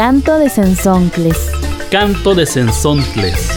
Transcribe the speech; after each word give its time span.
Canto 0.00 0.38
de 0.38 0.48
Sensoncles. 0.48 1.50
Canto 1.90 2.32
de 2.32 2.46
Sensoncles. 2.46 3.50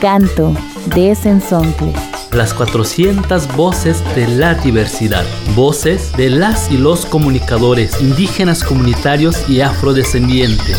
Canto 0.00 0.54
de 0.86 1.14
Sensoncles. 1.14 1.94
Las 2.32 2.54
400 2.54 3.54
voces 3.54 4.02
de 4.14 4.26
la 4.26 4.54
diversidad. 4.54 5.26
Voces 5.54 6.16
de 6.16 6.30
las 6.30 6.72
y 6.72 6.78
los 6.78 7.04
comunicadores 7.04 8.00
indígenas 8.00 8.64
comunitarios 8.64 9.46
y 9.50 9.60
afrodescendientes. 9.60 10.78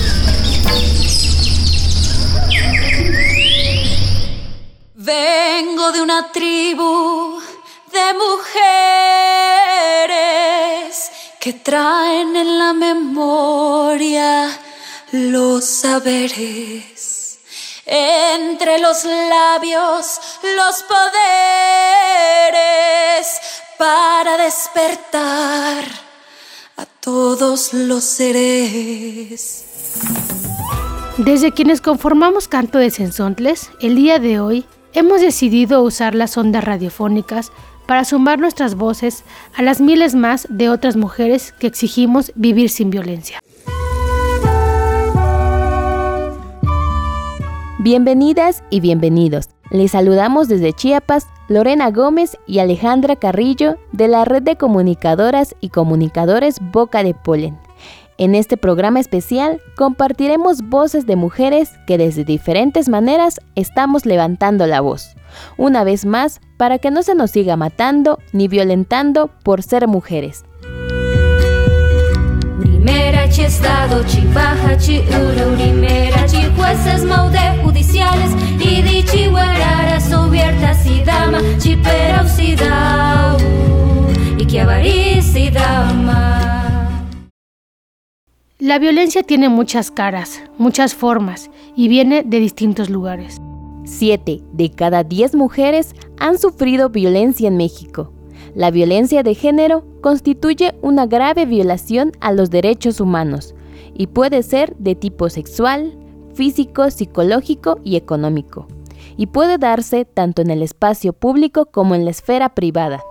Vengo 4.96 5.92
de 5.92 6.02
una 6.02 6.32
tribu 6.32 7.40
de 7.94 8.14
mujeres 8.16 8.52
que 11.40 11.54
traen 11.54 12.36
en 12.36 12.58
la 12.58 12.74
memoria 12.74 14.50
los 15.18 15.66
saberes. 15.66 17.40
Entre 17.86 18.80
los 18.80 19.04
labios, 19.06 20.20
los 20.44 20.84
poderes 20.84 21.08
para 23.78 24.38
despertar 24.38 25.86
a 26.76 26.86
todos 26.86 27.74
los 27.74 28.04
seres. 28.04 29.66
Desde 31.18 31.52
quienes 31.52 31.82
conformamos 31.82 32.48
Canto 32.48 32.78
de 32.78 32.92
Sensontles, 32.92 33.72
el 33.82 33.96
día 33.96 34.20
de 34.20 34.40
hoy 34.40 34.66
hemos 34.94 35.22
decidido 35.22 35.82
usar 35.82 36.14
las 36.14 36.38
ondas 36.38 36.64
radiofónicas 36.64 37.52
para 37.88 38.06
sumar 38.06 38.38
nuestras 38.38 38.76
voces 38.76 39.24
a 39.56 39.64
las 39.64 39.82
miles 39.82 40.14
más 40.14 40.46
de 40.50 40.70
otras 40.70 40.96
mujeres 40.96 41.54
que 41.60 41.68
exigimos 41.68 42.32
vivir 42.36 42.70
sin 42.70 42.90
violencia. 42.90 43.40
Bienvenidas 47.90 48.66
y 48.70 48.82
bienvenidos. 48.82 49.48
Les 49.72 49.92
saludamos 49.92 50.50
desde 50.50 50.74
Chiapas 50.74 51.26
Lorena 51.48 51.90
Gómez 51.90 52.38
y 52.46 52.60
Alejandra 52.60 53.16
Carrillo 53.16 53.78
de 53.94 54.10
la 54.10 54.26
red 54.26 54.44
de 54.44 54.58
comunicadoras 54.58 55.56
y 55.62 55.70
comunicadores 55.70 56.58
Boca 56.60 57.02
de 57.02 57.14
Polen. 57.14 57.58
En 58.18 58.36
este 58.36 58.58
programa 58.58 59.00
especial 59.00 59.62
compartiremos 59.78 60.64
voces 60.64 61.06
de 61.06 61.16
mujeres 61.16 61.72
que 61.88 61.98
desde 61.98 62.26
diferentes 62.26 62.90
maneras 62.90 63.40
estamos 63.56 64.06
levantando 64.06 64.68
la 64.68 64.82
voz. 64.82 65.16
Una 65.56 65.86
vez 65.86 66.06
más, 66.06 66.42
para 66.58 66.80
que 66.80 66.92
no 66.92 67.04
se 67.04 67.16
nos 67.16 67.32
siga 67.32 67.56
matando 67.56 68.20
ni 68.34 68.50
violentando 68.50 69.30
por 69.46 69.64
ser 69.64 69.88
mujeres. 69.88 70.44
Estado, 73.46 74.04
jueces 76.56 77.04
judiciales 77.64 78.32
y 78.60 78.82
y 82.40 82.56
dama, 82.56 83.38
y 84.38 84.46
que 84.46 84.62
dama. 85.52 87.08
La 88.60 88.80
violencia 88.80 89.22
tiene 89.22 89.50
muchas 89.50 89.92
caras, 89.92 90.42
muchas 90.58 90.96
formas 90.96 91.52
y 91.76 91.88
viene 91.88 92.24
de 92.24 92.40
distintos 92.40 92.90
lugares. 92.90 93.40
Siete 93.86 94.42
de 94.52 94.72
cada 94.72 95.04
diez 95.04 95.36
mujeres 95.36 95.94
han 96.20 96.40
sufrido 96.40 96.90
violencia 96.90 97.48
en 97.48 97.58
México. 97.58 98.17
La 98.58 98.72
violencia 98.72 99.22
de 99.22 99.36
género 99.36 99.86
constituye 100.02 100.74
una 100.82 101.06
grave 101.06 101.46
violación 101.46 102.14
a 102.22 102.32
los 102.32 102.50
derechos 102.50 103.00
humanos 103.00 103.54
y 103.94 104.08
puede 104.08 104.42
ser 104.42 104.76
de 104.78 104.96
tipo 104.96 105.30
sexual, 105.30 105.96
físico, 106.34 106.90
psicológico 106.90 107.80
y 107.84 107.98
económico, 107.98 108.66
y 109.16 109.28
puede 109.28 109.60
darse 109.60 110.06
tanto 110.06 110.42
en 110.42 110.50
el 110.50 110.64
espacio 110.64 111.14
público 111.14 111.68
como 111.68 111.94
en 111.94 112.04
la 112.04 112.10
esfera 112.10 112.56
privada. 112.56 113.04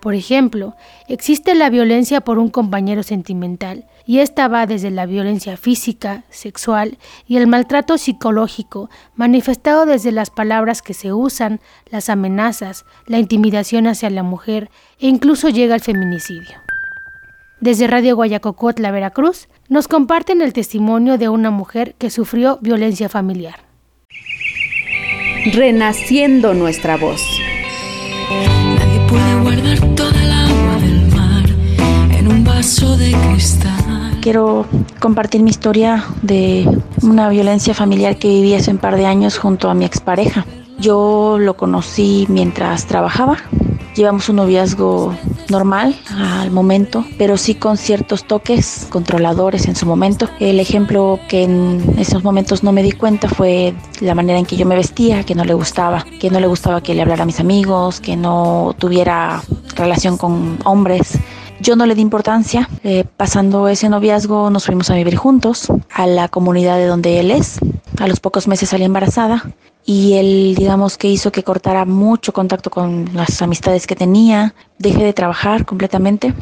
Por 0.00 0.14
ejemplo, 0.14 0.74
existe 1.06 1.54
la 1.54 1.68
violencia 1.68 2.22
por 2.22 2.38
un 2.38 2.48
compañero 2.48 3.02
sentimental, 3.02 3.84
y 4.08 4.20
esta 4.20 4.48
va 4.48 4.64
desde 4.64 4.90
la 4.90 5.04
violencia 5.04 5.58
física, 5.58 6.24
sexual 6.30 6.96
y 7.26 7.36
el 7.36 7.46
maltrato 7.46 7.98
psicológico, 7.98 8.88
manifestado 9.14 9.84
desde 9.84 10.12
las 10.12 10.30
palabras 10.30 10.80
que 10.80 10.94
se 10.94 11.12
usan, 11.12 11.60
las 11.90 12.08
amenazas, 12.08 12.86
la 13.06 13.18
intimidación 13.18 13.86
hacia 13.86 14.08
la 14.08 14.22
mujer 14.22 14.70
e 14.98 15.08
incluso 15.08 15.50
llega 15.50 15.74
al 15.74 15.82
feminicidio. 15.82 16.56
Desde 17.60 17.86
Radio 17.86 18.16
Guayacocotla, 18.16 18.90
Veracruz, 18.92 19.46
nos 19.68 19.88
comparten 19.88 20.40
el 20.40 20.54
testimonio 20.54 21.18
de 21.18 21.28
una 21.28 21.50
mujer 21.50 21.94
que 21.98 22.08
sufrió 22.08 22.58
violencia 22.62 23.10
familiar. 23.10 23.56
Renaciendo 25.52 26.54
nuestra 26.54 26.96
voz. 26.96 27.20
Nadie 28.30 29.00
puede 29.06 29.40
guardar 29.42 29.94
toda 29.94 30.07
vaso 32.68 32.98
de 32.98 33.12
cristal 33.12 34.18
quiero 34.20 34.66
compartir 35.00 35.42
mi 35.42 35.48
historia 35.48 36.04
de 36.20 36.68
una 37.00 37.30
violencia 37.30 37.72
familiar 37.72 38.18
que 38.18 38.28
viví 38.28 38.52
hace 38.52 38.70
un 38.70 38.76
par 38.76 38.96
de 38.96 39.06
años 39.06 39.38
junto 39.38 39.70
a 39.70 39.74
mi 39.74 39.86
expareja. 39.86 40.44
Yo 40.78 41.38
lo 41.40 41.56
conocí 41.56 42.26
mientras 42.28 42.84
trabajaba. 42.84 43.38
Llevamos 43.96 44.28
un 44.28 44.36
noviazgo 44.36 45.14
normal 45.48 45.96
al 46.14 46.50
momento, 46.50 47.06
pero 47.16 47.38
sí 47.38 47.54
con 47.54 47.78
ciertos 47.78 48.24
toques 48.24 48.86
controladores 48.90 49.66
en 49.66 49.74
su 49.74 49.86
momento. 49.86 50.28
El 50.38 50.60
ejemplo 50.60 51.18
que 51.26 51.44
en 51.44 51.94
esos 51.96 52.22
momentos 52.22 52.62
no 52.62 52.72
me 52.72 52.82
di 52.82 52.92
cuenta 52.92 53.30
fue 53.30 53.72
la 54.00 54.14
manera 54.14 54.38
en 54.38 54.44
que 54.44 54.58
yo 54.58 54.66
me 54.66 54.76
vestía, 54.76 55.24
que 55.24 55.34
no 55.34 55.46
le 55.46 55.54
gustaba, 55.54 56.04
que 56.20 56.28
no 56.28 56.38
le 56.38 56.46
gustaba 56.46 56.82
que 56.82 56.94
le 56.94 57.00
hablara 57.00 57.22
a 57.22 57.26
mis 57.26 57.40
amigos, 57.40 57.98
que 57.98 58.14
no 58.14 58.74
tuviera 58.78 59.42
relación 59.74 60.18
con 60.18 60.58
hombres 60.64 61.18
yo 61.60 61.76
no 61.76 61.86
le 61.86 61.94
di 61.94 62.02
importancia. 62.02 62.68
Eh, 62.82 63.04
pasando 63.16 63.68
ese 63.68 63.88
noviazgo 63.88 64.50
nos 64.50 64.66
fuimos 64.66 64.90
a 64.90 64.94
vivir 64.94 65.16
juntos 65.16 65.68
a 65.92 66.06
la 66.06 66.28
comunidad 66.28 66.76
de 66.76 66.86
donde 66.86 67.20
él 67.20 67.30
es. 67.30 67.58
A 67.98 68.06
los 68.06 68.20
pocos 68.20 68.46
meses 68.48 68.68
salí 68.68 68.84
embarazada 68.84 69.44
y 69.84 70.14
él 70.14 70.54
digamos 70.56 70.98
que 70.98 71.08
hizo 71.08 71.32
que 71.32 71.42
cortara 71.42 71.84
mucho 71.84 72.32
contacto 72.32 72.70
con 72.70 73.10
las 73.14 73.42
amistades 73.42 73.86
que 73.86 73.96
tenía. 73.96 74.54
Dejé 74.78 75.04
de 75.04 75.12
trabajar 75.12 75.64
completamente 75.64 76.34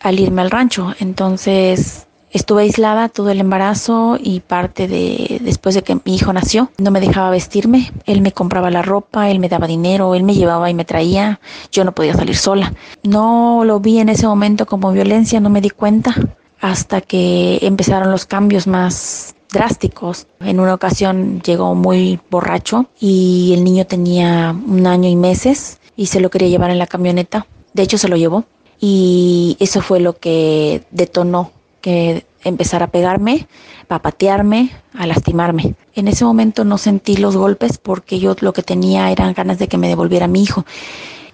al 0.00 0.18
irme 0.20 0.42
al 0.42 0.50
rancho. 0.50 0.94
Entonces 1.00 2.06
Estuve 2.34 2.62
aislada 2.62 3.08
todo 3.08 3.30
el 3.30 3.38
embarazo 3.38 4.18
y 4.20 4.40
parte 4.40 4.88
de 4.88 5.40
después 5.40 5.76
de 5.76 5.82
que 5.82 5.94
mi 5.94 6.16
hijo 6.16 6.32
nació. 6.32 6.72
No 6.78 6.90
me 6.90 7.00
dejaba 7.00 7.30
vestirme. 7.30 7.92
Él 8.06 8.22
me 8.22 8.32
compraba 8.32 8.72
la 8.72 8.82
ropa, 8.82 9.30
él 9.30 9.38
me 9.38 9.48
daba 9.48 9.68
dinero, 9.68 10.16
él 10.16 10.24
me 10.24 10.34
llevaba 10.34 10.68
y 10.68 10.74
me 10.74 10.84
traía. 10.84 11.38
Yo 11.70 11.84
no 11.84 11.92
podía 11.92 12.12
salir 12.12 12.36
sola. 12.36 12.74
No 13.04 13.62
lo 13.64 13.78
vi 13.78 14.00
en 14.00 14.08
ese 14.08 14.26
momento 14.26 14.66
como 14.66 14.90
violencia, 14.90 15.38
no 15.38 15.48
me 15.48 15.60
di 15.60 15.70
cuenta 15.70 16.12
hasta 16.60 17.00
que 17.00 17.60
empezaron 17.62 18.10
los 18.10 18.26
cambios 18.26 18.66
más 18.66 19.36
drásticos. 19.52 20.26
En 20.40 20.58
una 20.58 20.74
ocasión 20.74 21.40
llegó 21.40 21.76
muy 21.76 22.18
borracho 22.30 22.86
y 22.98 23.52
el 23.54 23.62
niño 23.62 23.86
tenía 23.86 24.56
un 24.66 24.88
año 24.88 25.08
y 25.08 25.14
meses 25.14 25.78
y 25.94 26.06
se 26.06 26.18
lo 26.18 26.30
quería 26.30 26.48
llevar 26.48 26.72
en 26.72 26.80
la 26.80 26.88
camioneta. 26.88 27.46
De 27.74 27.84
hecho, 27.84 27.96
se 27.96 28.08
lo 28.08 28.16
llevó 28.16 28.42
y 28.80 29.56
eso 29.60 29.80
fue 29.80 30.00
lo 30.00 30.18
que 30.18 30.82
detonó 30.90 31.52
que 31.84 32.24
empezar 32.44 32.82
a 32.82 32.86
pegarme, 32.86 33.46
a 33.90 34.00
patearme, 34.00 34.70
a 34.94 35.06
lastimarme. 35.06 35.74
En 35.94 36.08
ese 36.08 36.24
momento 36.24 36.64
no 36.64 36.78
sentí 36.78 37.18
los 37.18 37.36
golpes 37.36 37.76
porque 37.76 38.18
yo 38.18 38.34
lo 38.40 38.54
que 38.54 38.62
tenía 38.62 39.10
eran 39.10 39.34
ganas 39.34 39.58
de 39.58 39.68
que 39.68 39.76
me 39.76 39.88
devolviera 39.88 40.26
mi 40.26 40.42
hijo. 40.42 40.64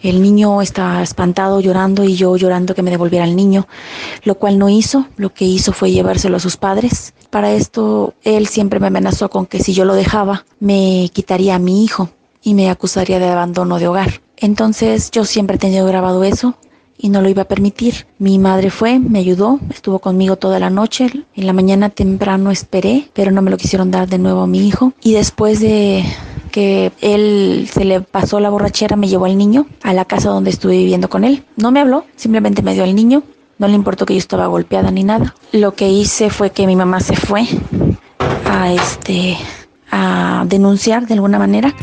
El 0.03 0.23
niño 0.23 0.61
estaba 0.61 1.05
espantado 1.05 1.61
llorando 1.61 2.03
y 2.03 2.17
yo 2.17 2.37
llorando 2.37 2.75
que 2.75 2.83
me 2.83 2.91
devolviera 2.91 3.25
el 3.25 3.37
niño, 3.37 3.69
lo 4.25 4.35
cual 4.35 4.59
no 4.59 4.69
hizo, 4.69 5.07
lo 5.17 5.33
que 5.33 5.45
hizo 5.45 5.73
fue 5.73 5.93
llevárselo 5.93 6.39
a 6.39 6.41
sus 6.41 6.57
padres. 6.57 7.15
Para 7.31 7.53
esto 7.53 8.15
él 8.25 8.49
siempre 8.49 8.81
me 8.81 8.89
amenazó 8.89 9.31
con 9.31 9.47
que 9.47 9.63
si 9.63 9.73
yo 9.73 9.85
lo 9.85 9.95
dejaba 9.95 10.47
me 10.59 11.11
quitaría 11.13 11.55
a 11.55 11.61
mi 11.61 11.85
hijo 11.85 12.11
y 12.43 12.55
me 12.55 12.71
acusaría 12.71 13.21
de 13.21 13.29
abandono 13.29 13.79
de 13.79 13.87
hogar. 13.87 14.21
Entonces 14.37 15.13
yo 15.13 15.25
siempre 15.25 15.57
he 15.57 15.61
tenido 15.61 15.87
grabado 15.87 16.25
eso, 16.25 16.57
y 17.01 17.09
no 17.09 17.23
lo 17.23 17.29
iba 17.29 17.43
a 17.43 17.49
permitir. 17.49 18.07
Mi 18.19 18.39
madre 18.39 18.71
fue, 18.71 18.99
me 18.99 19.19
ayudó, 19.19 19.59
estuvo 19.71 19.99
conmigo 19.99 20.37
toda 20.37 20.59
la 20.59 20.71
noche. 20.71 21.11
En 21.35 21.47
la 21.47 21.53
mañana 21.53 21.89
temprano 21.89 22.51
esperé, 22.51 23.09
pero 23.13 23.31
no 23.31 23.43
me 23.43 23.51
lo 23.51 23.57
quisieron 23.57 23.91
dar 23.91 24.09
de 24.09 24.19
nuevo 24.19 24.43
a 24.43 24.47
mi 24.47 24.67
hijo. 24.67 24.93
Y 25.03 25.15
después 25.15 25.61
de 25.61 26.05
que 26.51 26.93
él 27.01 27.69
se 27.73 27.85
le 27.85 28.01
pasó 28.01 28.41
la 28.41 28.51
borrachera, 28.51 28.97
me 28.97 29.09
llevó 29.09 29.25
al 29.25 29.39
niño 29.39 29.67
a 29.83 29.93
la 29.93 30.05
casa 30.05 30.31
donde 30.31 30.51
estuve 30.51 30.77
viviendo 30.77 31.09
con 31.09 31.25
él. 31.25 31.45
No 31.57 31.71
me 31.71 31.81
habló, 31.81 32.05
simplemente 32.17 32.63
me 32.63 32.75
dio 32.75 32.85
al 32.85 32.95
niño. 32.95 33.23
No 33.59 33.69
le 33.69 33.75
importó 33.75 34.07
que 34.07 34.15
yo 34.15 34.19
estaba 34.19 34.47
golpeada 34.47 34.91
ni 34.91 35.05
nada. 35.05 35.35
Lo 35.53 35.75
que 35.75 35.89
hice 35.91 36.31
fue 36.31 36.51
que 36.51 36.67
mi 36.67 36.77
mamá 36.77 37.01
se 37.01 37.15
fue 37.15 37.47
a 38.47 38.73
este 38.73 39.37
a 39.91 40.45
denunciar 40.47 41.07
de 41.07 41.15
alguna 41.15 41.39
manera. 41.39 41.75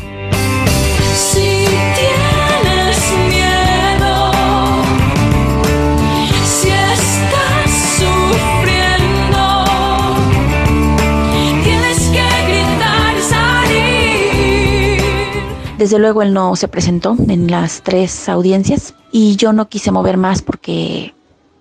Desde 15.78 16.00
luego 16.00 16.22
él 16.22 16.34
no 16.34 16.56
se 16.56 16.66
presentó 16.66 17.16
en 17.28 17.48
las 17.48 17.82
tres 17.82 18.28
audiencias 18.28 18.94
y 19.12 19.36
yo 19.36 19.52
no 19.52 19.68
quise 19.68 19.92
mover 19.92 20.16
más 20.16 20.42
porque 20.42 21.14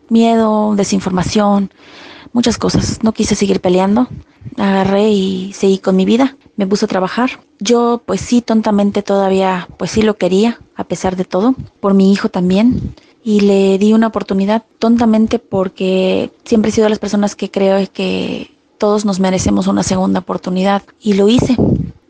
miedo, 0.10 0.74
desinformación, 0.76 1.70
muchas 2.34 2.58
cosas. 2.58 2.98
No 3.04 3.14
quise 3.14 3.36
seguir 3.36 3.62
peleando. 3.62 4.08
Agarré 4.58 5.10
y 5.10 5.54
seguí 5.54 5.78
con 5.78 5.96
mi 5.96 6.06
vida. 6.06 6.36
Me 6.56 6.66
puse 6.66 6.86
a 6.86 6.88
trabajar. 6.88 7.30
Yo 7.60 8.02
pues 8.08 8.22
sí, 8.22 8.42
tontamente 8.42 9.04
todavía 9.04 9.68
pues 9.78 9.92
sí 9.92 10.02
lo 10.02 10.18
quería, 10.18 10.60
a 10.76 10.84
pesar 10.84 11.16
de 11.16 11.24
todo. 11.24 11.54
Por 11.80 11.94
mi 11.94 12.12
hijo 12.12 12.30
también. 12.30 12.96
Y 13.24 13.42
le 13.42 13.78
di 13.78 13.94
una 13.94 14.08
oportunidad 14.08 14.64
tontamente 14.80 15.38
porque 15.38 16.32
siempre 16.44 16.70
he 16.70 16.74
sido 16.74 16.86
de 16.86 16.90
las 16.90 17.00
personas 17.00 17.36
que 17.36 17.52
creo 17.52 17.78
que 17.94 18.50
todos 18.80 19.06
nos 19.06 19.20
merecemos 19.20 19.68
una 19.68 19.84
segunda 19.84 20.22
oportunidad. 20.22 20.82
Y 21.00 21.14
lo 21.14 21.28
hice. 21.28 21.56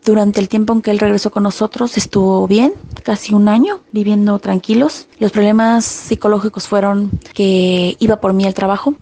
Durante 0.08 0.40
el 0.40 0.48
tiempo 0.48 0.72
en 0.72 0.82
que 0.82 0.90
él 0.90 1.00
regresó 1.00 1.32
con 1.32 1.44
nosotros 1.44 1.98
estuvo 1.98 2.48
bien, 2.48 2.74
casi 3.04 3.34
un 3.34 3.50
año, 3.50 3.82
viviendo 3.92 4.40
tranquilos. 4.40 5.10
Los 5.20 5.34
problemas 5.34 5.84
psicológicos 5.84 6.66
fueron 6.66 7.12
que 7.34 7.98
iba 8.00 8.22
por 8.22 8.32
mí 8.32 8.46
al 8.46 8.54
trabajo, 8.54 8.94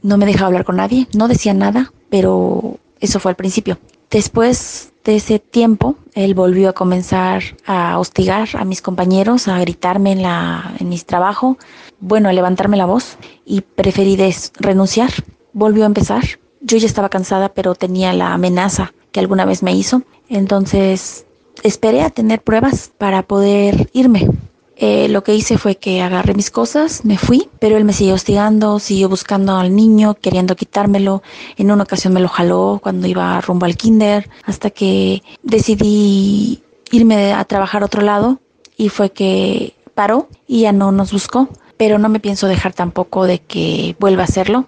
no 0.00 0.16
me 0.16 0.24
dejaba 0.24 0.46
hablar 0.46 0.64
con 0.64 0.76
nadie, 0.76 1.06
no 1.14 1.28
decía 1.28 1.52
nada, 1.52 1.92
pero 2.08 2.78
eso 2.98 3.20
fue 3.20 3.32
al 3.32 3.36
principio. 3.36 3.76
Después 4.10 4.94
de 5.04 5.16
ese 5.16 5.38
tiempo, 5.38 5.96
él 6.14 6.32
volvió 6.32 6.70
a 6.70 6.72
comenzar 6.72 7.42
a 7.66 7.98
hostigar 7.98 8.48
a 8.54 8.64
mis 8.64 8.80
compañeros, 8.80 9.48
a 9.48 9.60
gritarme 9.60 10.12
en, 10.12 10.22
la, 10.22 10.72
en 10.80 10.88
mi 10.88 10.98
trabajo, 10.98 11.58
bueno, 12.00 12.30
a 12.30 12.32
levantarme 12.32 12.78
la 12.78 12.86
voz 12.86 13.18
y 13.44 13.60
preferí 13.60 14.16
renunciar. 14.58 15.10
Volvió 15.52 15.82
a 15.82 15.88
empezar. 15.88 16.22
Yo 16.62 16.78
ya 16.78 16.86
estaba 16.86 17.10
cansada, 17.10 17.50
pero 17.50 17.74
tenía 17.74 18.14
la 18.14 18.32
amenaza 18.32 18.94
que 19.14 19.20
alguna 19.20 19.44
vez 19.44 19.62
me 19.62 19.72
hizo. 19.72 20.02
Entonces 20.28 21.24
esperé 21.62 22.02
a 22.02 22.10
tener 22.10 22.42
pruebas 22.42 22.90
para 22.98 23.22
poder 23.22 23.88
irme. 23.92 24.28
Eh, 24.76 25.08
lo 25.08 25.22
que 25.22 25.36
hice 25.36 25.56
fue 25.56 25.76
que 25.76 26.02
agarré 26.02 26.34
mis 26.34 26.50
cosas, 26.50 27.04
me 27.04 27.16
fui, 27.16 27.48
pero 27.60 27.76
él 27.76 27.84
me 27.84 27.92
siguió 27.92 28.14
hostigando, 28.14 28.80
siguió 28.80 29.08
buscando 29.08 29.56
al 29.56 29.76
niño, 29.76 30.14
queriendo 30.14 30.56
quitármelo. 30.56 31.22
En 31.56 31.70
una 31.70 31.84
ocasión 31.84 32.12
me 32.12 32.18
lo 32.18 32.28
jaló 32.28 32.80
cuando 32.82 33.06
iba 33.06 33.40
rumbo 33.40 33.66
al 33.66 33.76
kinder, 33.76 34.28
hasta 34.42 34.70
que 34.70 35.22
decidí 35.44 36.64
irme 36.90 37.34
a 37.34 37.44
trabajar 37.44 37.82
a 37.82 37.86
otro 37.86 38.02
lado 38.02 38.40
y 38.76 38.88
fue 38.88 39.10
que 39.10 39.74
paró 39.94 40.28
y 40.48 40.62
ya 40.62 40.72
no 40.72 40.90
nos 40.90 41.12
buscó. 41.12 41.48
Pero 41.76 42.00
no 42.00 42.08
me 42.08 42.18
pienso 42.18 42.48
dejar 42.48 42.72
tampoco 42.72 43.26
de 43.26 43.38
que 43.38 43.94
vuelva 44.00 44.22
a 44.22 44.26
hacerlo 44.26 44.66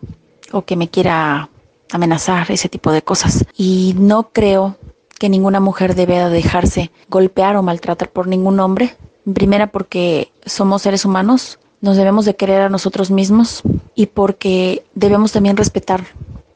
o 0.52 0.62
que 0.62 0.76
me 0.76 0.88
quiera 0.88 1.50
amenazar, 1.90 2.50
ese 2.50 2.68
tipo 2.68 2.92
de 2.92 3.02
cosas. 3.02 3.44
Y 3.56 3.94
no 3.98 4.30
creo 4.30 4.76
que 5.18 5.28
ninguna 5.28 5.60
mujer 5.60 5.94
debe 5.94 6.18
dejarse 6.28 6.90
golpear 7.08 7.56
o 7.56 7.62
maltratar 7.62 8.10
por 8.10 8.26
ningún 8.26 8.60
hombre. 8.60 8.96
Primera 9.32 9.68
porque 9.68 10.32
somos 10.44 10.82
seres 10.82 11.04
humanos, 11.04 11.58
nos 11.80 11.96
debemos 11.96 12.24
de 12.24 12.36
querer 12.36 12.62
a 12.62 12.68
nosotros 12.68 13.10
mismos 13.10 13.62
y 13.94 14.06
porque 14.06 14.84
debemos 14.94 15.32
también 15.32 15.56
respetar. 15.56 16.04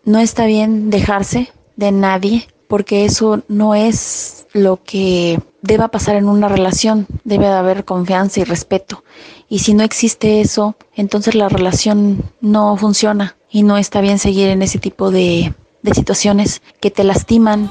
No 0.05 0.19
está 0.19 0.47
bien 0.47 0.91
dejarse 0.91 1.53
de 1.77 1.93
nadie 1.93 2.49
porque 2.69 3.05
eso 3.05 3.43
no 3.49 3.75
es 3.75 4.47
lo 4.53 4.83
que 4.83 5.41
deba 5.63 5.89
pasar 5.89 6.17
en 6.17 6.29
una 6.29 6.49
relación. 6.49 7.07
Debe 7.25 7.47
de 7.47 7.53
haber 7.53 7.85
confianza 7.85 8.41
y 8.41 8.45
respeto. 8.45 9.03
Y 9.49 9.61
si 9.61 9.75
no 9.75 9.83
existe 9.83 10.41
eso, 10.41 10.77
entonces 10.95 11.35
la 11.35 11.49
relación 11.49 12.23
no 12.41 12.77
funciona 12.77 13.37
y 13.51 13.63
no 13.63 13.77
está 13.77 14.01
bien 14.01 14.19
seguir 14.19 14.49
en 14.49 14.63
ese 14.63 14.79
tipo 14.79 15.11
de, 15.11 15.55
de 15.83 15.95
situaciones 15.95 16.63
que 16.81 16.91
te 16.91 17.05
lastiman. 17.05 17.71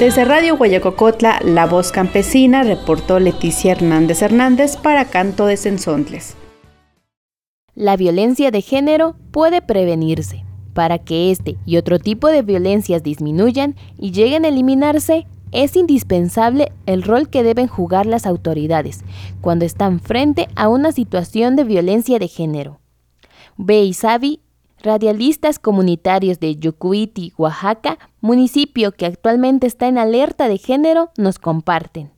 Desde 0.00 0.24
Radio 0.24 0.56
Guayacocotla, 0.56 1.40
La 1.44 1.66
Voz 1.66 1.92
Campesina, 1.92 2.62
reportó 2.62 3.20
Leticia 3.20 3.72
Hernández 3.72 4.22
Hernández 4.22 4.78
para 4.78 5.04
Canto 5.04 5.44
de 5.44 5.58
Sensontles. 5.58 6.36
La 7.74 7.98
violencia 7.98 8.50
de 8.50 8.62
género 8.62 9.14
puede 9.30 9.60
prevenirse. 9.60 10.42
Para 10.72 10.98
que 10.98 11.30
este 11.30 11.58
y 11.66 11.76
otro 11.76 11.98
tipo 11.98 12.28
de 12.28 12.40
violencias 12.40 13.02
disminuyan 13.02 13.76
y 13.98 14.12
lleguen 14.12 14.46
a 14.46 14.48
eliminarse, 14.48 15.26
es 15.52 15.76
indispensable 15.76 16.72
el 16.86 17.02
rol 17.02 17.28
que 17.28 17.42
deben 17.42 17.66
jugar 17.66 18.06
las 18.06 18.26
autoridades 18.26 19.04
cuando 19.40 19.64
están 19.64 20.00
frente 20.00 20.48
a 20.56 20.68
una 20.68 20.92
situación 20.92 21.56
de 21.56 21.64
violencia 21.64 22.18
de 22.18 22.28
género. 22.28 22.80
Beisavi, 23.56 24.40
radialistas 24.82 25.58
comunitarios 25.58 26.40
de 26.40 26.56
Yucuiti, 26.56 27.32
Oaxaca, 27.36 27.98
municipio 28.20 28.92
que 28.92 29.06
actualmente 29.06 29.66
está 29.66 29.88
en 29.88 29.98
alerta 29.98 30.48
de 30.48 30.58
género, 30.58 31.10
nos 31.16 31.38
comparten. 31.38 32.10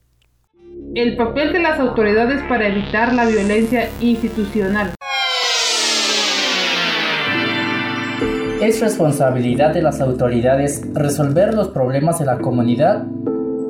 El 0.95 1.15
papel 1.17 1.53
de 1.53 1.59
las 1.59 1.79
autoridades 1.79 2.41
para 2.47 2.67
evitar 2.67 3.13
la 3.13 3.25
violencia 3.25 3.89
institucional. 3.99 4.93
Es 8.63 8.79
responsabilidad 8.79 9.73
de 9.73 9.81
las 9.81 9.99
autoridades 9.99 10.83
resolver 10.93 11.53
los 11.53 11.67
problemas 11.67 12.19
de 12.19 12.25
la 12.25 12.37
comunidad 12.37 13.03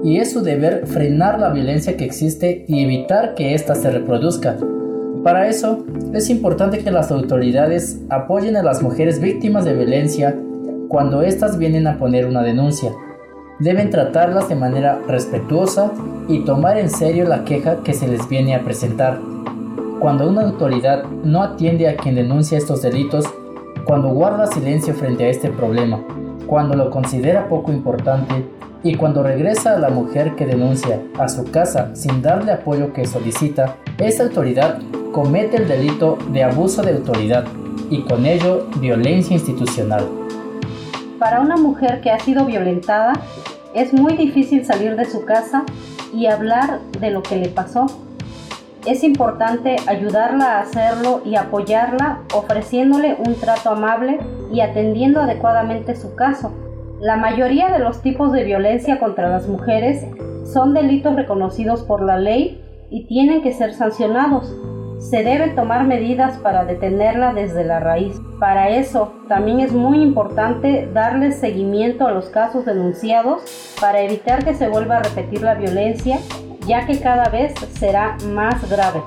y 0.04 0.19
es 0.19 0.31
su 0.31 0.44
deber 0.44 0.86
frenar 0.86 1.40
la 1.40 1.50
violencia 1.50 1.98
que 1.98 2.06
existe 2.06 2.63
y 2.68 2.84
evitar 2.84 3.34
que 3.34 3.56
ésta 3.56 3.74
se 3.74 3.90
reproduzca. 3.90 4.56
Para 5.24 5.48
eso, 5.48 5.84
es 6.13 6.30
importante 6.30 6.78
que 6.78 6.92
las 6.92 7.10
autoridades 7.10 8.01
apoyen 8.10 8.56
a 8.56 8.62
las 8.62 8.84
mujeres 8.84 9.19
víctimas 9.19 9.66
de 9.66 9.74
violencia 9.74 10.38
cuando 10.90 11.24
éstas 11.24 11.57
vienen 11.57 11.88
a 11.88 11.98
poner 11.98 12.28
una 12.28 12.44
denuncia. 12.44 12.92
Deben 13.57 13.89
tratarlas 13.89 14.48
de 14.48 14.56
manera 14.56 15.00
respetuosa 15.07 15.92
y 16.28 16.46
tomar 16.46 16.78
en 16.78 16.92
serio 16.92 17.25
la 17.25 17.46
queja 17.46 17.78
que 17.84 17.96
se 17.96 18.07
les 18.07 18.30
viene 18.30 18.54
a 18.54 18.63
presentar. 18.63 19.19
Cuando 20.00 20.30
una 20.30 20.44
autoridad 20.44 21.04
no 21.24 21.42
atiende 21.42 21.88
a 21.88 21.96
quien 21.96 22.13
denuncia 22.13 22.60
estos 22.60 22.84
delitos, 22.84 23.25
cuando 23.86 24.10
guarda 24.10 24.48
silencio 24.48 24.94
frente 24.94 25.26
a 25.26 25.30
este 25.30 25.50
problema, 25.50 26.02
cuando 26.48 26.76
lo 26.76 26.90
considera 26.90 27.50
poco 27.50 27.72
importante 27.72 28.46
y 28.82 28.96
cuando 28.96 29.24
regresa 29.24 29.76
a 29.76 29.80
la 29.80 29.90
mujer 29.90 30.36
que 30.36 30.46
denuncia 30.46 31.02
a 31.20 31.28
su 31.28 31.52
casa 31.52 31.94
sin 31.94 32.22
darle 32.22 32.54
apoyo 32.54 32.94
que 32.94 33.06
solicita, 33.06 33.75
esa 33.98 34.24
autoridad 34.24 34.80
comete 35.12 35.58
el 35.58 35.68
delito 35.68 36.18
de 36.32 36.44
abuso 36.44 36.82
de 36.82 36.94
autoridad 36.94 37.46
y 37.90 38.04
con 38.04 38.25
ello 38.25 38.68
violencia 38.80 39.34
institucional. 39.36 40.08
Para 41.20 41.42
una 41.42 41.58
mujer 41.58 42.02
que 42.02 42.12
ha 42.12 42.20
sido 42.20 42.46
violentada, 42.46 43.13
es 43.74 43.94
muy 43.94 44.16
difícil 44.16 44.66
salir 44.66 44.96
de 44.96 45.06
su 45.06 45.25
casa 45.25 45.63
y 46.13 46.28
hablar 46.28 46.80
de 47.00 47.12
lo 47.12 47.22
que 47.22 47.36
le 47.36 47.50
pasó 47.50 47.88
es 48.86 49.04
importante 49.04 49.78
ayudarla 49.88 50.58
a 50.58 50.62
hacerlo 50.62 51.22
y 51.25 51.36
apoyarla 51.36 52.20
ofreciéndole 52.34 53.16
un 53.25 53.36
trato 53.36 53.70
amable 53.70 54.20
y 54.52 54.62
atendiendo 54.62 55.22
adecuadamente 55.22 55.96
su 55.96 56.16
caso. 56.16 56.52
La 57.00 57.18
mayoría 57.18 57.70
de 57.70 57.80
los 57.80 58.02
tipos 58.02 58.32
de 58.32 58.44
violencia 58.44 59.00
contra 59.00 59.30
las 59.30 59.48
mujeres 59.48 60.06
son 60.46 60.74
delitos 60.74 61.16
reconocidos 61.16 61.84
por 61.84 62.02
la 62.02 62.18
ley 62.18 62.62
y 62.90 63.08
tienen 63.08 63.42
que 63.42 63.54
ser 63.54 63.74
sancionados. 63.74 64.54
Se 65.00 65.24
deben 65.24 65.56
tomar 65.56 65.86
medidas 65.86 66.38
para 66.38 66.63
detenerla 66.63 67.34
desde 67.34 67.66
la 67.66 67.80
raíz. 67.80 68.16
Para 68.40 68.70
eso, 68.70 69.13
también 69.28 69.60
es 69.60 69.74
muy 69.74 70.02
importante 70.02 70.90
darle 70.94 71.32
seguimiento 71.32 72.08
a 72.08 72.12
los 72.12 72.30
casos 72.30 72.66
denunciados 72.66 73.42
para 73.82 74.02
evitar 74.02 74.46
que 74.46 74.54
se 74.54 74.70
vuelva 74.70 74.98
a 74.98 75.04
repetir 75.04 75.42
la 75.42 75.56
violencia 75.56 76.20
ya 76.67 76.86
que 76.86 77.00
cada 77.00 77.29
vez 77.29 77.53
será 77.79 78.17
más 78.34 78.70
grave. 78.70 79.01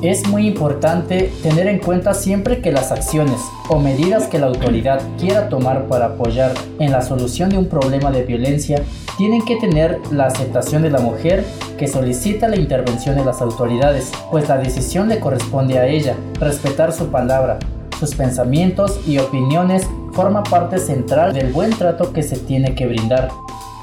Es 0.00 0.28
muy 0.28 0.46
importante 0.46 1.32
tener 1.42 1.66
en 1.66 1.80
cuenta 1.80 2.14
siempre 2.14 2.60
que 2.60 2.70
las 2.70 2.92
acciones 2.92 3.40
o 3.68 3.80
medidas 3.80 4.28
que 4.28 4.38
la 4.38 4.46
autoridad 4.46 5.00
quiera 5.18 5.48
tomar 5.48 5.86
para 5.88 6.06
apoyar 6.06 6.52
en 6.78 6.92
la 6.92 7.02
solución 7.02 7.50
de 7.50 7.58
un 7.58 7.68
problema 7.68 8.12
de 8.12 8.22
violencia 8.22 8.80
tienen 9.16 9.44
que 9.44 9.56
tener 9.56 9.98
la 10.12 10.26
aceptación 10.26 10.82
de 10.82 10.90
la 10.90 11.00
mujer 11.00 11.44
que 11.76 11.88
solicita 11.88 12.46
la 12.46 12.54
intervención 12.54 13.16
de 13.16 13.24
las 13.24 13.42
autoridades, 13.42 14.12
pues 14.30 14.48
la 14.48 14.58
decisión 14.58 15.08
le 15.08 15.18
corresponde 15.18 15.80
a 15.80 15.86
ella. 15.88 16.14
Respetar 16.38 16.92
su 16.92 17.08
palabra, 17.08 17.58
sus 17.98 18.14
pensamientos 18.14 19.00
y 19.04 19.18
opiniones 19.18 19.88
forma 20.12 20.44
parte 20.44 20.78
central 20.78 21.34
del 21.34 21.52
buen 21.52 21.70
trato 21.70 22.12
que 22.12 22.22
se 22.22 22.36
tiene 22.36 22.76
que 22.76 22.86
brindar. 22.86 23.30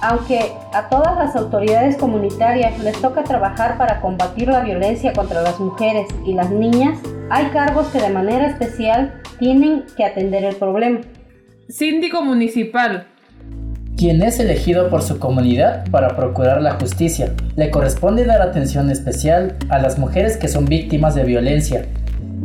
Aunque 0.01 0.51
a 0.73 0.89
todas 0.89 1.17
las 1.17 1.35
autoridades 1.35 1.97
comunitarias 1.97 2.77
les 2.79 2.99
toca 3.01 3.23
trabajar 3.23 3.77
para 3.77 4.01
combatir 4.01 4.47
la 4.47 4.61
violencia 4.61 5.13
contra 5.13 5.41
las 5.41 5.59
mujeres 5.59 6.07
y 6.25 6.33
las 6.33 6.51
niñas, 6.51 6.99
hay 7.29 7.45
cargos 7.47 7.87
que 7.87 8.01
de 8.01 8.09
manera 8.09 8.47
especial 8.47 9.21
tienen 9.39 9.85
que 9.95 10.05
atender 10.05 10.43
el 10.43 10.55
problema. 10.55 10.99
Síndico 11.69 12.21
municipal. 12.23 13.07
Quien 13.97 14.21
es 14.21 14.39
elegido 14.39 14.89
por 14.89 15.01
su 15.01 15.19
comunidad 15.19 15.89
para 15.89 16.15
procurar 16.15 16.61
la 16.61 16.73
justicia. 16.73 17.33
Le 17.55 17.71
corresponde 17.71 18.25
dar 18.25 18.41
atención 18.41 18.91
especial 18.91 19.55
a 19.69 19.79
las 19.79 19.97
mujeres 19.97 20.37
que 20.37 20.49
son 20.49 20.65
víctimas 20.65 21.15
de 21.15 21.23
violencia. 21.23 21.85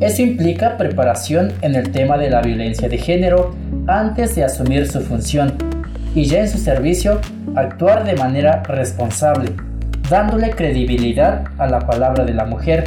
Eso 0.00 0.22
implica 0.22 0.78
preparación 0.78 1.52
en 1.60 1.74
el 1.74 1.90
tema 1.90 2.16
de 2.16 2.30
la 2.30 2.40
violencia 2.40 2.88
de 2.88 2.96
género, 2.96 3.54
antes 3.86 4.34
de 4.36 4.44
asumir 4.44 4.86
su 4.86 5.00
función 5.00 5.79
y 6.14 6.24
ya 6.24 6.40
en 6.40 6.48
su 6.48 6.58
servicio 6.58 7.20
actuar 7.56 8.04
de 8.04 8.16
manera 8.16 8.62
responsable, 8.64 9.52
dándole 10.08 10.50
credibilidad 10.50 11.44
a 11.58 11.66
la 11.66 11.80
palabra 11.80 12.24
de 12.24 12.34
la 12.34 12.44
mujer, 12.44 12.84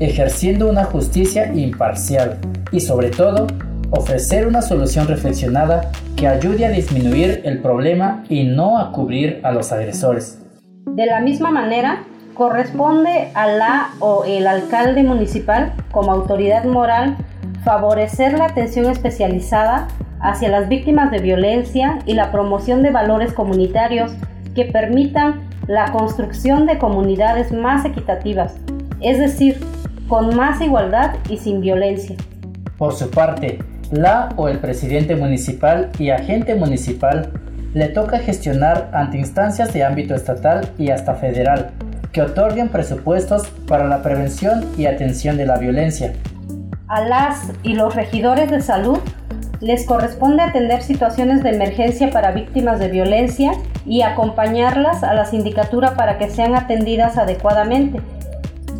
ejerciendo 0.00 0.68
una 0.68 0.84
justicia 0.84 1.52
imparcial 1.52 2.38
y 2.70 2.80
sobre 2.80 3.10
todo 3.10 3.46
ofrecer 3.90 4.46
una 4.46 4.62
solución 4.62 5.06
reflexionada 5.06 5.90
que 6.16 6.26
ayude 6.26 6.66
a 6.66 6.70
disminuir 6.70 7.42
el 7.44 7.60
problema 7.60 8.24
y 8.28 8.44
no 8.44 8.78
a 8.78 8.92
cubrir 8.92 9.40
a 9.42 9.52
los 9.52 9.70
agresores. 9.72 10.40
De 10.86 11.06
la 11.06 11.20
misma 11.20 11.50
manera, 11.50 12.04
corresponde 12.34 13.28
a 13.34 13.46
la 13.46 13.90
o 14.00 14.24
el 14.24 14.46
alcalde 14.46 15.02
municipal 15.02 15.74
como 15.90 16.12
autoridad 16.12 16.64
moral 16.64 17.16
favorecer 17.64 18.38
la 18.38 18.46
atención 18.46 18.90
especializada 18.90 19.88
hacia 20.22 20.48
las 20.48 20.68
víctimas 20.68 21.10
de 21.10 21.18
violencia 21.18 21.98
y 22.06 22.14
la 22.14 22.30
promoción 22.30 22.82
de 22.82 22.90
valores 22.90 23.32
comunitarios 23.32 24.12
que 24.54 24.64
permitan 24.64 25.48
la 25.66 25.92
construcción 25.92 26.66
de 26.66 26.78
comunidades 26.78 27.52
más 27.52 27.84
equitativas, 27.84 28.54
es 29.00 29.18
decir, 29.18 29.60
con 30.08 30.36
más 30.36 30.60
igualdad 30.60 31.16
y 31.28 31.38
sin 31.38 31.60
violencia. 31.60 32.16
Por 32.78 32.94
su 32.94 33.10
parte, 33.10 33.58
la 33.90 34.30
o 34.36 34.48
el 34.48 34.58
presidente 34.58 35.16
municipal 35.16 35.90
y 35.98 36.10
agente 36.10 36.54
municipal 36.54 37.32
le 37.74 37.88
toca 37.88 38.18
gestionar 38.18 38.90
ante 38.92 39.18
instancias 39.18 39.72
de 39.72 39.84
ámbito 39.84 40.14
estatal 40.14 40.68
y 40.78 40.90
hasta 40.90 41.14
federal 41.14 41.70
que 42.12 42.22
otorguen 42.22 42.68
presupuestos 42.68 43.48
para 43.66 43.88
la 43.88 44.02
prevención 44.02 44.66
y 44.76 44.86
atención 44.86 45.36
de 45.36 45.46
la 45.46 45.56
violencia. 45.58 46.12
A 46.88 47.00
las 47.00 47.52
y 47.62 47.74
los 47.74 47.94
regidores 47.94 48.50
de 48.50 48.60
salud 48.60 48.98
les 49.62 49.86
corresponde 49.86 50.42
atender 50.42 50.82
situaciones 50.82 51.42
de 51.44 51.50
emergencia 51.50 52.10
para 52.10 52.32
víctimas 52.32 52.80
de 52.80 52.88
violencia 52.88 53.52
y 53.86 54.02
acompañarlas 54.02 55.04
a 55.04 55.14
la 55.14 55.24
sindicatura 55.24 55.94
para 55.94 56.18
que 56.18 56.28
sean 56.28 56.56
atendidas 56.56 57.16
adecuadamente. 57.16 58.00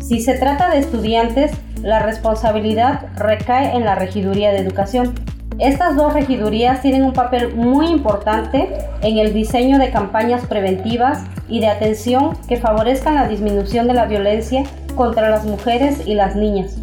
Si 0.01 0.19
se 0.19 0.33
trata 0.33 0.69
de 0.69 0.79
estudiantes, 0.79 1.51
la 1.81 1.99
responsabilidad 1.99 3.07
recae 3.15 3.75
en 3.75 3.85
la 3.85 3.95
Regiduría 3.95 4.51
de 4.51 4.59
Educación. 4.59 5.15
Estas 5.57 5.95
dos 5.95 6.13
regidurías 6.13 6.81
tienen 6.81 7.03
un 7.03 7.13
papel 7.13 7.55
muy 7.55 7.87
importante 7.87 8.67
en 9.01 9.19
el 9.19 9.33
diseño 9.33 9.79
de 9.79 9.89
campañas 9.89 10.45
preventivas 10.45 11.23
y 11.47 11.61
de 11.61 11.67
atención 11.67 12.35
que 12.49 12.57
favorezcan 12.57 13.15
la 13.15 13.29
disminución 13.29 13.87
de 13.87 13.93
la 13.93 14.05
violencia 14.05 14.63
contra 14.95 15.29
las 15.29 15.45
mujeres 15.45 16.05
y 16.05 16.15
las 16.15 16.35
niñas. 16.35 16.82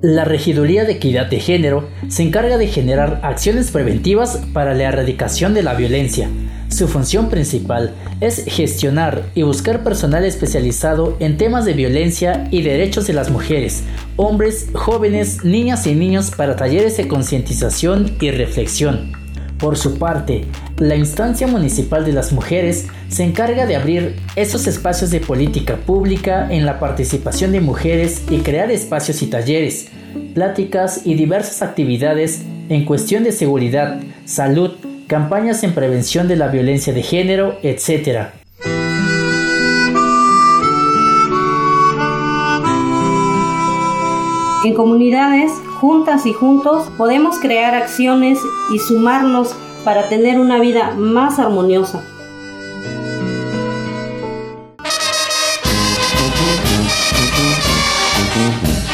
La 0.00 0.24
Regiduría 0.24 0.84
de 0.84 0.92
Equidad 0.92 1.26
de 1.26 1.40
Género 1.40 1.88
se 2.06 2.22
encarga 2.22 2.56
de 2.56 2.68
generar 2.68 3.18
acciones 3.24 3.72
preventivas 3.72 4.40
para 4.52 4.72
la 4.72 4.84
erradicación 4.84 5.54
de 5.54 5.64
la 5.64 5.74
violencia. 5.74 6.30
Su 6.68 6.86
función 6.86 7.28
principal 7.28 7.96
es 8.20 8.44
gestionar 8.46 9.24
y 9.34 9.42
buscar 9.42 9.82
personal 9.82 10.24
especializado 10.24 11.16
en 11.18 11.36
temas 11.36 11.64
de 11.64 11.72
violencia 11.72 12.46
y 12.52 12.62
derechos 12.62 13.08
de 13.08 13.14
las 13.14 13.30
mujeres, 13.30 13.82
hombres, 14.14 14.68
jóvenes, 14.72 15.44
niñas 15.44 15.84
y 15.88 15.96
niños 15.96 16.30
para 16.30 16.54
talleres 16.54 16.96
de 16.96 17.08
concientización 17.08 18.16
y 18.20 18.30
reflexión. 18.30 19.27
Por 19.58 19.76
su 19.76 19.98
parte, 19.98 20.44
la 20.78 20.94
instancia 20.94 21.48
municipal 21.48 22.04
de 22.04 22.12
las 22.12 22.32
mujeres 22.32 22.86
se 23.08 23.24
encarga 23.24 23.66
de 23.66 23.74
abrir 23.74 24.16
esos 24.36 24.68
espacios 24.68 25.10
de 25.10 25.20
política 25.20 25.76
pública 25.76 26.46
en 26.48 26.64
la 26.64 26.78
participación 26.78 27.50
de 27.50 27.60
mujeres 27.60 28.22
y 28.30 28.38
crear 28.38 28.70
espacios 28.70 29.20
y 29.22 29.26
talleres, 29.26 29.88
pláticas 30.32 31.02
y 31.04 31.14
diversas 31.14 31.62
actividades 31.62 32.42
en 32.68 32.84
cuestión 32.84 33.24
de 33.24 33.32
seguridad, 33.32 34.00
salud, 34.24 34.76
campañas 35.08 35.64
en 35.64 35.72
prevención 35.72 36.28
de 36.28 36.36
la 36.36 36.48
violencia 36.48 36.92
de 36.92 37.02
género, 37.02 37.58
etc. 37.62 38.28
En 44.64 44.74
comunidades, 44.74 45.52
juntas 45.80 46.26
y 46.26 46.32
juntos, 46.32 46.90
podemos 46.96 47.38
crear 47.38 47.76
acciones 47.76 48.40
y 48.74 48.80
sumarnos 48.80 49.54
para 49.84 50.08
tener 50.08 50.40
una 50.40 50.58
vida 50.58 50.94
más 50.96 51.38
armoniosa. 51.38 52.02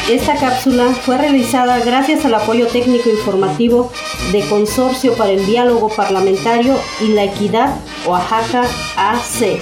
Esta 0.07 0.35
cápsula 0.35 0.85
fue 1.03 1.17
realizada 1.17 1.79
gracias 1.79 2.25
al 2.25 2.35
apoyo 2.35 2.67
técnico 2.67 3.09
informativo 3.09 3.91
de 4.31 4.47
Consorcio 4.47 5.15
para 5.15 5.31
el 5.31 5.47
Diálogo 5.47 5.89
Parlamentario 5.89 6.75
y 7.01 7.07
la 7.07 7.23
Equidad 7.23 7.75
Oaxaca 8.05 8.65
AC. 8.95 9.59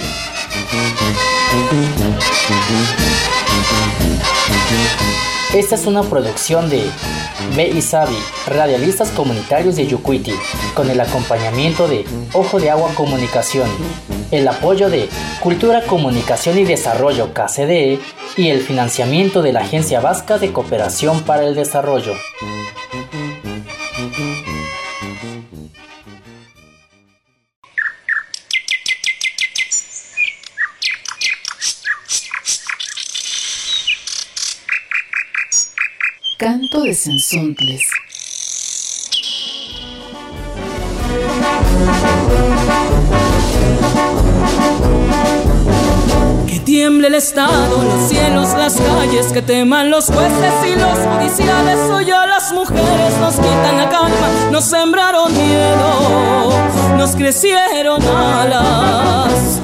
Esta 5.54 5.76
es 5.76 5.86
una 5.86 6.02
producción 6.02 6.68
de 6.68 6.82
B 7.54 7.68
y 7.68 7.80
Sabi, 7.80 8.16
radialistas 8.48 9.10
comunitarios 9.10 9.76
de 9.76 9.86
Yucuiti, 9.86 10.34
con 10.74 10.90
el 10.90 11.00
acompañamiento 11.00 11.86
de 11.86 12.04
Ojo 12.32 12.58
de 12.58 12.70
Agua 12.70 12.90
Comunicación, 12.96 13.70
el 14.32 14.48
apoyo 14.48 14.90
de 14.90 15.08
Cultura, 15.38 15.82
Comunicación 15.82 16.58
y 16.58 16.64
Desarrollo 16.64 17.32
KCDE 17.32 18.00
y 18.36 18.48
el 18.48 18.62
financiamiento 18.62 19.42
de 19.42 19.52
la 19.52 19.60
Agencia 19.60 20.00
Vasca 20.00 20.38
de 20.38 20.52
Cooperación 20.52 21.22
para 21.22 21.44
el 21.44 21.54
Desarrollo. 21.54 22.14
Canto 36.74 36.86
de 36.86 36.92
Sensontles. 36.92 37.84
Tiemble 46.74 47.06
el 47.06 47.14
Estado, 47.14 47.84
los 47.84 48.08
cielos, 48.08 48.48
las 48.54 48.74
calles, 48.74 49.26
que 49.32 49.40
teman 49.42 49.90
los 49.90 50.06
jueces 50.06 50.54
y 50.66 50.74
los 50.74 50.98
judiciales. 50.98 51.78
Hoy 51.88 52.10
a 52.10 52.26
las 52.26 52.52
mujeres 52.52 53.16
nos 53.20 53.36
quitan 53.36 53.76
la 53.76 53.88
calma, 53.88 54.28
nos 54.50 54.64
sembraron 54.64 55.32
miedo, 55.32 56.50
nos 56.96 57.14
crecieron 57.14 58.02
alas 58.02 59.60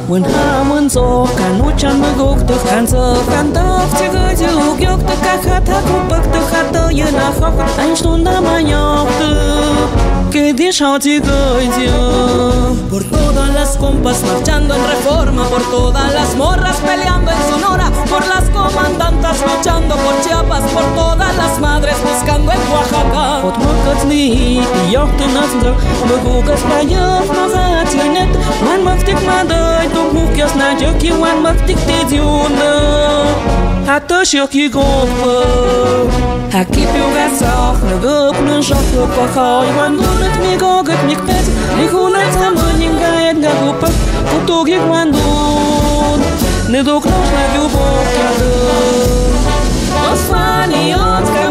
que 10.31 10.53
deja 10.53 10.99
Por 12.89 13.03
todas 13.05 13.53
las 13.53 13.77
compas 13.77 14.21
marchando 14.23 14.75
en 14.75 14.83
reforma, 14.93 15.43
por 15.45 15.63
todas 15.69 16.13
las 16.13 16.35
morras 16.35 16.77
peleando 16.77 17.31
en 17.31 17.41
Sonora, 17.49 17.91
por 18.09 18.25
las 18.27 18.49
comandantas 18.49 19.37
luchando 19.41 19.95
por 19.95 20.21
Chiapas, 20.21 20.63
por 20.71 20.83
todas 20.95 21.35
las 21.37 21.59
madres 21.59 21.95
buscando 22.03 22.51
en 22.51 22.59
Oaxaca. 22.71 23.43
От 23.47 23.57
мокът 23.57 24.05
ни 24.07 24.61
йохте 24.91 25.27
наздрал, 25.27 25.75
мъгугас 26.07 26.61
паят 26.61 27.27
мага 27.37 27.83
тянет, 27.91 28.37
ман 28.63 28.83
мъктик 28.83 29.19
мадай, 29.27 29.87
тук 29.93 30.13
мукяс 30.13 30.55
на 30.55 30.77
джъки, 30.77 31.11
ман 31.11 31.41
мъктик 31.41 31.79
те 31.87 32.15
A 33.86 33.98
to 34.00 34.46
ki 34.48 34.68
gompă 34.68 35.34
A 36.52 36.64
kipjuga 36.70 37.26
szak, 37.38 37.76
ne 37.82 37.94
gopnun 38.02 38.62
zsakó 38.62 39.02
pakaj 39.16 39.68
Van 39.76 39.94
gulnat 39.96 40.36
mi 40.44 40.54
gogat, 40.62 41.06
mi 41.06 41.14
kpec 41.14 41.46
Mi 41.76 41.86
hunat 41.92 42.32
számon, 42.38 42.74
nyingájad 42.78 43.36
nga 43.42 43.52
gupa 43.60 43.88
Kutogjik 44.28 44.84
van 44.88 45.10
dun 45.10 46.20
Ne 46.72 46.80
doknos 46.82 47.28
na 47.34 47.44
gyubokja 47.52 48.30
dun 48.38 49.38
Oszváni, 50.12 50.94
ocka, 50.94 51.50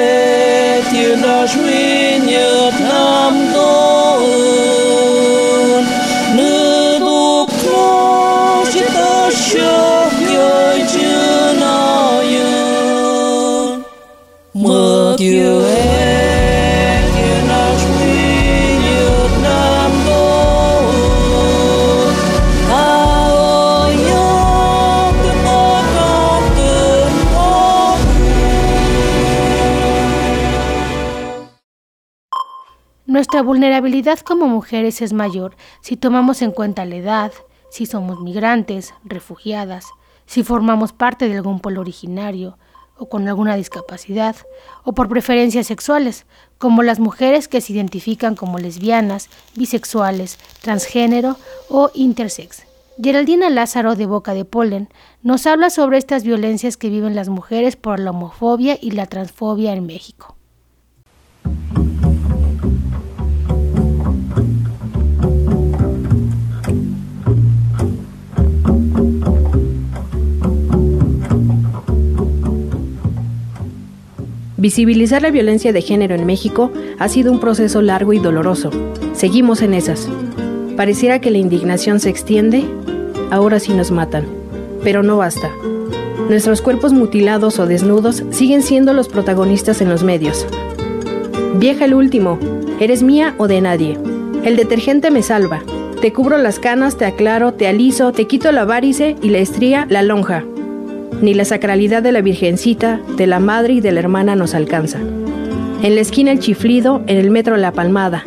Nuestra 33.21 33.43
vulnerabilidad 33.43 34.17
como 34.21 34.47
mujeres 34.47 34.99
es 35.03 35.13
mayor 35.13 35.55
si 35.81 35.95
tomamos 35.95 36.41
en 36.41 36.49
cuenta 36.49 36.85
la 36.85 36.95
edad, 36.95 37.31
si 37.69 37.85
somos 37.85 38.19
migrantes, 38.19 38.95
refugiadas, 39.03 39.85
si 40.25 40.41
formamos 40.41 40.91
parte 40.91 41.29
de 41.29 41.35
algún 41.37 41.59
pueblo 41.59 41.81
originario 41.81 42.57
o 42.97 43.09
con 43.09 43.27
alguna 43.27 43.55
discapacidad, 43.57 44.35
o 44.83 44.93
por 44.93 45.07
preferencias 45.07 45.67
sexuales, 45.67 46.25
como 46.57 46.81
las 46.81 46.99
mujeres 46.99 47.47
que 47.47 47.61
se 47.61 47.73
identifican 47.73 48.33
como 48.33 48.57
lesbianas, 48.57 49.29
bisexuales, 49.55 50.39
transgénero 50.63 51.37
o 51.69 51.91
intersex. 51.93 52.63
Geraldina 52.99 53.51
Lázaro 53.51 53.95
de 53.95 54.07
Boca 54.07 54.33
de 54.33 54.45
Polen 54.45 54.89
nos 55.21 55.45
habla 55.45 55.69
sobre 55.69 55.99
estas 55.99 56.23
violencias 56.23 56.75
que 56.75 56.89
viven 56.89 57.13
las 57.13 57.29
mujeres 57.29 57.75
por 57.75 57.99
la 57.99 58.09
homofobia 58.09 58.79
y 58.81 58.89
la 58.89 59.05
transfobia 59.05 59.73
en 59.73 59.85
México. 59.85 60.37
Visibilizar 74.61 75.23
la 75.23 75.31
violencia 75.31 75.73
de 75.73 75.81
género 75.81 76.13
en 76.13 76.27
México 76.27 76.71
ha 76.99 77.09
sido 77.09 77.31
un 77.31 77.39
proceso 77.39 77.81
largo 77.81 78.13
y 78.13 78.19
doloroso. 78.19 78.69
Seguimos 79.13 79.63
en 79.63 79.73
esas. 79.73 80.07
Pareciera 80.77 81.19
que 81.19 81.31
la 81.31 81.39
indignación 81.39 81.99
se 81.99 82.11
extiende, 82.11 82.63
ahora 83.31 83.59
sí 83.59 83.73
nos 83.73 83.89
matan. 83.89 84.23
Pero 84.83 85.01
no 85.01 85.17
basta. 85.17 85.49
Nuestros 86.29 86.61
cuerpos 86.61 86.93
mutilados 86.93 87.57
o 87.57 87.65
desnudos 87.65 88.23
siguen 88.29 88.61
siendo 88.61 88.93
los 88.93 89.09
protagonistas 89.09 89.81
en 89.81 89.89
los 89.89 90.03
medios. 90.03 90.45
Vieja 91.55 91.85
el 91.85 91.95
último, 91.95 92.37
eres 92.79 93.01
mía 93.01 93.33
o 93.39 93.47
de 93.47 93.61
nadie. 93.61 93.97
El 94.43 94.57
detergente 94.57 95.09
me 95.09 95.23
salva. 95.23 95.63
Te 96.01 96.13
cubro 96.13 96.37
las 96.37 96.59
canas, 96.59 96.97
te 96.97 97.05
aclaro, 97.05 97.55
te 97.55 97.67
aliso, 97.67 98.11
te 98.11 98.27
quito 98.27 98.51
la 98.51 98.65
varice 98.65 99.15
y 99.23 99.29
la 99.29 99.39
estría, 99.39 99.87
la 99.89 100.03
lonja 100.03 100.45
ni 101.21 101.33
la 101.33 101.45
sacralidad 101.45 102.03
de 102.03 102.11
la 102.11 102.21
Virgencita, 102.21 102.99
de 103.15 103.27
la 103.27 103.39
Madre 103.39 103.73
y 103.73 103.81
de 103.81 103.91
la 103.91 103.99
Hermana 103.99 104.35
nos 104.35 104.53
alcanza. 104.53 104.99
En 105.83 105.95
la 105.95 106.01
esquina 106.01 106.31
el 106.31 106.39
chiflido, 106.39 107.01
en 107.07 107.17
el 107.17 107.31
metro 107.31 107.57
la 107.57 107.71
palmada. 107.71 108.23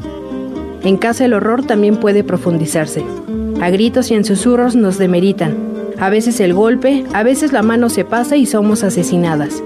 En 0.83 0.96
casa 0.96 1.24
el 1.24 1.35
horror 1.35 1.64
también 1.64 1.96
puede 1.96 2.24
profundizarse. 2.24 3.04
A 3.61 3.70
gritos 3.70 4.11
y 4.11 4.14
en 4.14 4.24
susurros 4.24 4.76
nos 4.76 4.98
demeritan. 4.98 5.57
A 5.98 6.11
veces 6.11 6.40
el 6.40 6.54
golpe, 6.54 7.04
a 7.12 7.22
veces 7.22 7.52
la 7.52 7.62
mano 7.62 7.88
se 7.88 8.04
pasa 8.04 8.37
y 8.37 8.46
somos 8.46 8.83
asesinadas. 8.83 9.62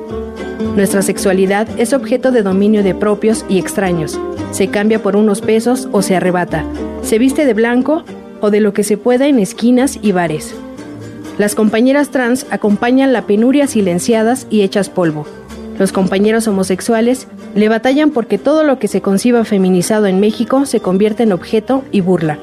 Nuestra 0.77 1.03
sexualidad 1.03 1.67
es 1.79 1.93
objeto 1.93 2.31
de 2.31 2.43
dominio 2.43 2.83
de 2.83 2.95
propios 2.95 3.45
y 3.49 3.59
extraños. 3.59 4.21
Se 4.53 4.69
cambia 4.69 5.03
por 5.03 5.17
unos 5.17 5.41
pesos 5.41 5.89
o 5.93 6.03
se 6.03 6.17
arrebata. 6.17 6.65
Se 7.03 7.19
viste 7.19 7.47
de 7.47 7.55
blanco 7.55 8.05
o 8.41 8.51
de 8.51 8.61
lo 8.61 8.73
que 8.73 8.85
se 8.85 8.97
pueda 8.97 9.27
en 9.27 9.39
esquinas 9.39 9.99
y 10.03 10.13
bares. 10.13 10.55
Las 11.39 11.55
compañeras 11.55 12.11
trans 12.11 12.47
acompañan 12.51 13.13
la 13.13 13.23
penuria 13.23 13.69
silenciadas 13.69 14.49
y 14.51 14.63
hechas 14.63 14.91
polvo. 14.91 15.25
Los 15.79 15.93
compañeros 15.93 16.49
homosexuales 16.49 17.29
le 17.55 17.69
batallan 17.69 18.11
porque 18.11 18.39
todo 18.39 18.65
lo 18.65 18.81
que 18.81 18.89
se 18.89 19.01
conciba 19.01 19.45
feminizado 19.45 20.07
en 20.07 20.19
México 20.19 20.67
se 20.67 20.81
convierte 20.81 21.23
en 21.23 21.33
objeto 21.33 21.85
y 21.93 22.01
burla. 22.01 22.39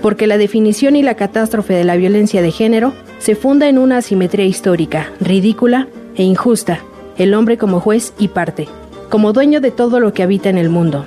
Porque 0.00 0.28
la 0.28 0.38
definición 0.38 0.94
y 0.94 1.02
la 1.02 1.16
catástrofe 1.16 1.74
de 1.74 1.82
la 1.82 1.96
violencia 1.96 2.40
de 2.40 2.52
género 2.52 2.92
se 3.18 3.34
funda 3.34 3.68
en 3.68 3.78
una 3.78 3.96
asimetría 3.96 4.44
histórica, 4.44 5.10
ridícula 5.18 5.88
e 6.14 6.22
injusta, 6.22 6.78
el 7.18 7.34
hombre 7.34 7.58
como 7.58 7.80
juez 7.80 8.12
y 8.16 8.28
parte, 8.28 8.68
como 9.10 9.32
dueño 9.32 9.60
de 9.60 9.72
todo 9.72 9.98
lo 9.98 10.12
que 10.12 10.22
habita 10.22 10.50
en 10.50 10.58
el 10.58 10.68
mundo, 10.68 11.04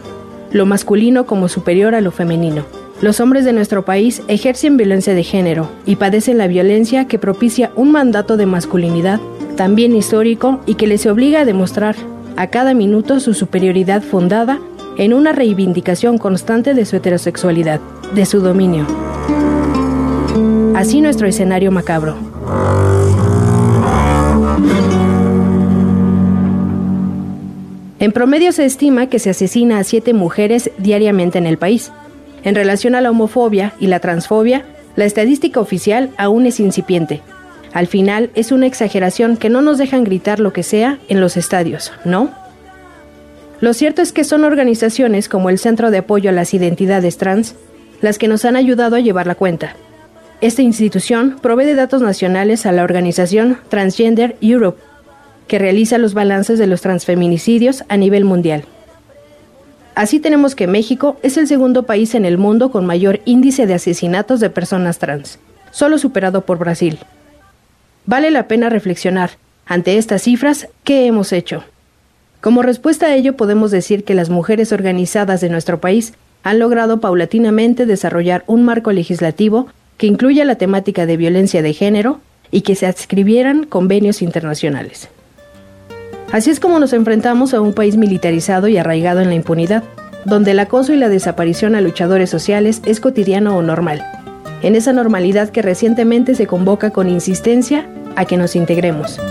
lo 0.51 0.65
masculino 0.65 1.25
como 1.25 1.47
superior 1.47 1.95
a 1.95 2.01
lo 2.01 2.11
femenino. 2.11 2.65
Los 2.99 3.19
hombres 3.19 3.45
de 3.45 3.53
nuestro 3.53 3.85
país 3.85 4.23
ejercen 4.27 4.75
violencia 4.75 5.13
de 5.13 5.23
género 5.23 5.69
y 5.85 5.97
padecen 5.97 6.39
la 6.39 6.47
violencia 6.47 7.07
que 7.07 7.19
propicia 7.19 7.71
un 7.75 7.91
mandato 7.91 8.37
de 8.37 8.47
masculinidad, 8.47 9.19
también 9.55 9.95
histórico, 9.95 10.61
y 10.65 10.75
que 10.75 10.87
les 10.87 11.05
obliga 11.05 11.41
a 11.41 11.45
demostrar 11.45 11.95
a 12.37 12.47
cada 12.47 12.73
minuto 12.73 13.19
su 13.19 13.35
superioridad 13.35 14.01
fundada 14.01 14.59
en 14.97 15.13
una 15.13 15.31
reivindicación 15.31 16.17
constante 16.17 16.73
de 16.73 16.85
su 16.85 16.95
heterosexualidad, 16.95 17.79
de 18.15 18.25
su 18.25 18.39
dominio. 18.39 18.87
Así 20.75 20.99
nuestro 20.99 21.27
escenario 21.27 21.71
macabro. 21.71 22.15
En 27.99 28.11
promedio 28.11 28.51
se 28.51 28.65
estima 28.65 29.07
que 29.07 29.19
se 29.19 29.29
asesina 29.29 29.77
a 29.77 29.83
siete 29.83 30.13
mujeres 30.13 30.71
diariamente 30.79 31.37
en 31.37 31.45
el 31.45 31.59
país. 31.59 31.91
En 32.47 32.55
relación 32.55 32.95
a 32.95 33.01
la 33.01 33.11
homofobia 33.11 33.73
y 33.77 33.87
la 33.87 33.99
transfobia, 33.99 34.63
la 34.95 35.03
estadística 35.03 35.59
oficial 35.59 36.11
aún 36.15 36.45
es 36.45 36.61
incipiente. 36.61 37.19
Al 37.73 37.87
final 37.87 38.29
es 38.35 38.53
una 38.53 38.67
exageración 38.67 39.35
que 39.35 39.49
no 39.49 39.61
nos 39.61 39.77
dejan 39.77 40.05
gritar 40.05 40.39
lo 40.39 40.53
que 40.53 40.63
sea 40.63 40.97
en 41.09 41.19
los 41.19 41.35
estadios, 41.35 41.91
¿no? 42.05 42.31
Lo 43.59 43.73
cierto 43.73 44.01
es 44.01 44.13
que 44.13 44.23
son 44.23 44.45
organizaciones 44.45 45.27
como 45.27 45.49
el 45.49 45.59
Centro 45.59 45.91
de 45.91 45.97
Apoyo 45.97 46.29
a 46.29 46.33
las 46.33 46.53
Identidades 46.53 47.17
Trans 47.17 47.55
las 47.99 48.17
que 48.17 48.29
nos 48.29 48.45
han 48.45 48.55
ayudado 48.55 48.95
a 48.95 49.01
llevar 49.01 49.27
la 49.27 49.35
cuenta. 49.35 49.75
Esta 50.39 50.61
institución 50.61 51.39
provee 51.41 51.65
de 51.65 51.75
datos 51.75 52.01
nacionales 52.01 52.65
a 52.65 52.71
la 52.71 52.85
organización 52.85 53.57
Transgender 53.67 54.37
Europe, 54.39 54.81
que 55.49 55.59
realiza 55.59 55.97
los 55.97 56.13
balances 56.13 56.57
de 56.59 56.67
los 56.67 56.79
transfeminicidios 56.79 57.83
a 57.89 57.97
nivel 57.97 58.23
mundial. 58.23 58.63
Así 59.97 60.19
tenemos 60.19 60.53
que 60.53 60.67
México 60.67 61.17
es 61.23 61.37
el 61.37 61.47
segundo 61.47 61.87
país 61.87 62.13
en 62.13 62.23
el 62.23 62.37
mundo 62.37 62.69
con 62.69 62.85
mayor 62.85 63.19
índice 63.25 63.65
de 63.65 63.73
asesinatos 63.73 64.39
de 64.39 64.51
personas 64.51 64.99
trans, 64.99 65.39
solo 65.71 65.97
superado 65.97 66.41
por 66.41 66.59
Brasil. 66.59 66.99
Vale 68.05 68.29
la 68.29 68.47
pena 68.47 68.69
reflexionar, 68.69 69.31
ante 69.65 69.97
estas 69.97 70.21
cifras, 70.21 70.67
¿qué 70.83 71.07
hemos 71.07 71.33
hecho? 71.33 71.63
Como 72.41 72.61
respuesta 72.61 73.07
a 73.07 73.15
ello 73.15 73.35
podemos 73.35 73.71
decir 73.71 74.03
que 74.03 74.13
las 74.13 74.29
mujeres 74.29 74.71
organizadas 74.71 75.41
de 75.41 75.49
nuestro 75.49 75.79
país 75.79 76.13
han 76.43 76.59
logrado 76.59 76.99
paulatinamente 76.99 77.87
desarrollar 77.87 78.43
un 78.45 78.65
marco 78.65 78.91
legislativo 78.91 79.65
que 79.97 80.05
incluya 80.05 80.45
la 80.45 80.57
temática 80.57 81.07
de 81.07 81.17
violencia 81.17 81.63
de 81.63 81.73
género 81.73 82.19
y 82.51 82.61
que 82.61 82.75
se 82.75 82.85
adscribieran 82.85 83.63
convenios 83.63 84.21
internacionales. 84.21 85.09
Así 86.31 86.49
es 86.49 86.59
como 86.59 86.77
nos 86.79 86.91
enfrentamos 86.91 87.53
a 87.53 87.61
un 87.61 87.73
país 87.73 87.95
militarizado 87.95 88.67
y 88.67 88.77
arraigado 88.77 89.21
en 89.21 89.29
la 89.29 89.35
impunidad, 89.35 89.83
donde 90.25 90.51
el 90.51 90.59
acoso 90.59 90.93
y 90.93 90.97
la 90.97 91.07
desaparición 91.07 91.73
a 91.73 91.81
luchadores 91.81 92.29
sociales 92.29 92.81
es 92.85 92.99
cotidiano 92.99 93.57
o 93.57 93.61
normal. 93.61 94.03
En 94.61 94.75
esa 94.75 94.91
normalidad 94.91 95.49
que 95.49 95.61
recientemente 95.61 96.35
se 96.35 96.45
convoca 96.45 96.89
con 96.89 97.07
insistencia 97.07 97.89
a 98.17 98.25
que 98.25 98.35
nos 98.35 98.57
integremos. 98.57 99.21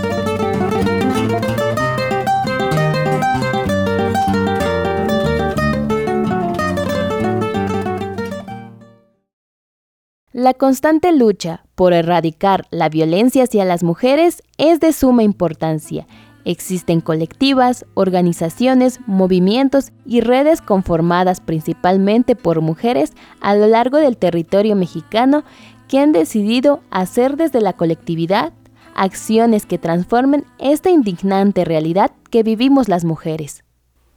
La 10.33 10.53
constante 10.53 11.11
lucha 11.11 11.63
por 11.75 11.93
erradicar 11.93 12.65
la 12.71 12.89
violencia 12.89 13.43
hacia 13.43 13.65
las 13.65 13.83
mujeres 13.83 14.41
es 14.57 14.79
de 14.79 14.93
suma 14.93 15.21
importancia 15.21 16.07
Existen 16.49 17.01
colectivas, 17.01 17.85
organizaciones, 17.93 19.01
movimientos 19.05 19.91
y 20.05 20.21
redes 20.21 20.61
conformadas 20.61 21.41
principalmente 21.41 22.37
por 22.37 22.61
mujeres 22.61 23.11
a 23.41 23.53
lo 23.53 23.67
largo 23.67 23.97
del 23.97 24.15
territorio 24.15 24.77
mexicano 24.77 25.43
que 25.89 25.99
han 25.99 26.13
decidido 26.13 26.79
hacer 26.89 27.35
desde 27.35 27.59
la 27.59 27.73
colectividad 27.73 28.53
acciones 28.95 29.65
que 29.65 29.77
transformen 29.77 30.45
esta 30.57 30.89
indignante 30.89 31.65
realidad 31.65 32.11
que 32.29 32.43
vivimos 32.43 32.87
las 32.87 33.03
mujeres. 33.03 33.65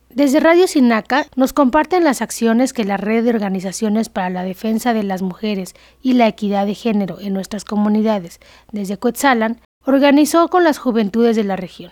Desde 0.08 0.38
Radio 0.38 0.68
Sinaca 0.68 1.26
nos 1.34 1.52
comparten 1.52 2.04
las 2.04 2.22
acciones 2.22 2.72
que 2.72 2.84
la 2.84 2.96
Red 2.96 3.24
de 3.24 3.30
Organizaciones 3.30 4.08
para 4.08 4.30
la 4.30 4.44
Defensa 4.44 4.94
de 4.94 5.02
las 5.02 5.22
Mujeres 5.22 5.74
y 6.00 6.12
la 6.12 6.28
Equidad 6.28 6.66
de 6.66 6.76
Género 6.76 7.18
en 7.18 7.32
nuestras 7.32 7.64
comunidades 7.64 8.38
desde 8.70 8.98
Coetzalan 8.98 9.60
organizó 9.84 10.46
con 10.46 10.62
las 10.62 10.78
juventudes 10.78 11.34
de 11.34 11.42
la 11.42 11.56
región. 11.56 11.90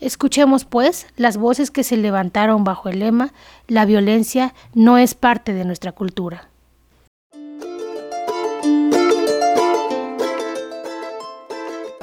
Escuchemos, 0.00 0.64
pues, 0.64 1.06
las 1.16 1.36
voces 1.36 1.70
que 1.70 1.84
se 1.84 1.98
levantaron 1.98 2.64
bajo 2.64 2.88
el 2.88 3.00
lema 3.00 3.32
La 3.68 3.84
violencia 3.84 4.54
no 4.74 4.96
es 4.96 5.14
parte 5.14 5.52
de 5.52 5.66
nuestra 5.66 5.92
cultura. 5.92 6.48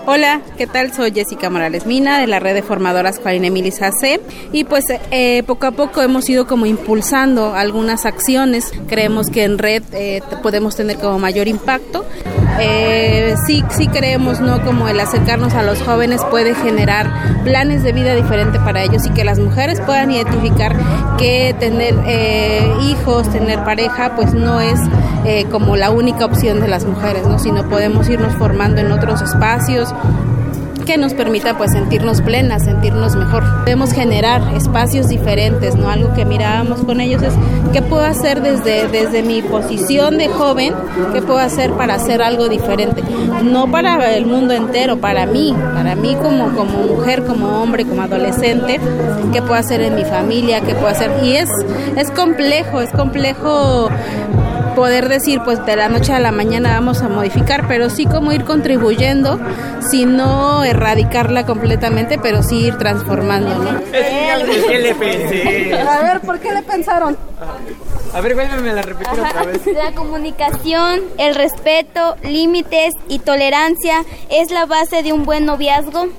Hola, 0.10 0.40
¿qué 0.58 0.68
tal? 0.68 0.94
Soy 0.94 1.12
Jessica 1.12 1.50
Morales 1.50 1.86
Mina 1.86 2.22
de 2.22 2.28
la 2.28 2.40
red 2.40 2.54
de 2.54 2.62
formadoras 2.62 3.20
Juan 3.20 3.44
Emilis 3.44 3.82
AC 3.82 4.22
y 4.54 4.64
pues 4.64 4.86
eh, 5.12 5.44
poco 5.46 5.68
a 5.68 5.72
poco 5.72 6.02
hemos 6.02 6.30
ido 6.30 6.48
como 6.48 6.66
impulsando 6.66 7.54
algunas 7.54 8.06
acciones. 8.06 8.72
Creemos 8.88 9.30
que 9.30 9.44
en 9.44 9.58
red 9.58 9.84
eh, 9.92 10.22
podemos 10.42 10.78
tener 10.78 10.96
como 10.96 11.20
mayor 11.20 11.50
impacto. 11.50 12.06
Eh, 12.58 13.36
sí, 13.46 13.66
sí 13.70 13.90
creemos, 13.90 14.40
¿no? 14.40 14.64
Como 14.64 14.88
el 14.88 14.98
acercarnos 14.98 15.54
a 15.56 15.62
los 15.62 15.82
jóvenes 15.82 16.24
puede 16.32 16.56
generar 16.56 17.44
planes 17.44 17.84
de 17.84 17.92
vida 17.92 18.16
diferente 18.16 18.60
para 18.60 18.84
ellos 18.84 19.06
y 19.06 19.10
que 19.10 19.26
las 19.26 19.40
mujeres 19.40 19.82
puedan 19.82 20.10
identificar 20.10 20.74
que 21.18 21.54
tener 21.60 21.94
hijos, 22.84 23.30
tener 23.30 23.64
pareja, 23.64 24.16
pues 24.16 24.34
no 24.34 24.62
es 24.62 24.80
como 25.52 25.76
la 25.76 25.92
única 25.92 26.26
opción 26.26 26.62
de 26.62 26.70
las 26.70 26.86
mujeres, 26.86 27.28
¿no? 27.28 27.38
Sino 27.38 27.68
podemos 27.70 28.10
irnos 28.10 28.34
formando 28.36 28.80
en 28.80 28.92
otros 28.92 29.22
espacios 29.22 29.94
que 30.88 30.98
nos 30.98 31.14
permita 31.14 31.58
pues 31.58 31.74
sentirnos 31.74 32.22
plenas, 32.22 32.64
sentirnos 32.64 33.16
mejor. 33.18 33.44
Debemos 33.66 33.92
generar 33.92 34.42
espacios 34.56 35.10
diferentes, 35.10 35.76
¿no? 35.76 35.90
Algo 35.90 36.14
que 36.14 36.24
mirábamos 36.24 36.80
con 36.80 37.02
ellos 37.02 37.22
es 37.22 37.34
qué 37.74 37.82
puedo 37.82 38.06
hacer 38.06 38.42
desde, 38.42 38.88
desde 38.88 39.22
mi 39.22 39.42
posición 39.42 40.18
de 40.18 40.30
joven, 40.30 40.74
qué 41.14 41.22
puedo 41.22 41.40
hacer 41.40 41.74
para 41.74 41.96
hacer 41.96 42.22
algo 42.22 42.48
diferente. 42.48 43.04
No 43.44 43.70
para 43.70 44.16
el 44.16 44.26
mundo 44.26 44.54
entero, 44.54 44.98
para 44.98 45.26
mí, 45.26 45.54
para 45.74 45.96
mí 45.96 46.16
como, 46.16 46.56
como 46.56 46.84
mujer, 46.84 47.26
como 47.26 47.62
hombre, 47.62 47.84
como 47.84 48.02
adolescente, 48.02 48.80
qué 49.34 49.42
puedo 49.42 49.56
hacer 49.56 49.82
en 49.82 49.94
mi 49.94 50.06
familia, 50.06 50.62
qué 50.62 50.74
puedo 50.74 50.88
hacer. 50.88 51.12
Y 51.22 51.34
es, 51.34 51.50
es 51.98 52.10
complejo, 52.12 52.80
es 52.80 52.92
complejo 52.92 53.87
poder 54.78 55.10
decir 55.10 55.42
pues 55.44 55.66
de 55.66 55.76
la 55.76 55.90
noche 55.90 56.14
a 56.14 56.20
la 56.20 56.32
mañana 56.32 56.70
vamos 56.70 57.02
a 57.02 57.10
modificar, 57.10 57.68
pero 57.68 57.90
sí 57.90 58.06
como 58.06 58.32
ir 58.32 58.44
contribuyendo, 58.44 59.40
si 59.90 60.06
no 60.06 60.64
erradicarla 60.64 61.48
completamente, 61.48 62.20
pero 62.20 62.44
sí 62.44 62.60
ir 62.60 62.78
transformando, 62.78 63.56
¿no? 63.56 63.82
¿Qué 63.92 64.78
le 64.78 64.94
pensé? 64.94 65.74
A 65.82 66.04
ver, 66.04 66.22
¿por 66.22 66.40
qué 66.40 66.52
le 66.52 66.62
pensaron? 66.62 67.18
A 68.14 68.22
ver, 68.22 68.36
vuélveme 68.36 68.70
a 68.70 68.84
repetir 68.84 69.20
otra 69.20 69.44
vez. 69.46 69.66
La 69.66 69.94
comunicación, 69.94 71.02
el 71.18 71.34
respeto, 71.34 72.16
límites 72.22 72.94
y 73.10 73.18
tolerancia 73.18 74.06
es 74.30 74.52
la 74.52 74.68
base 74.68 75.02
de 75.02 75.12
un 75.12 75.26
buen 75.26 75.48
noviazgo. 75.48 76.10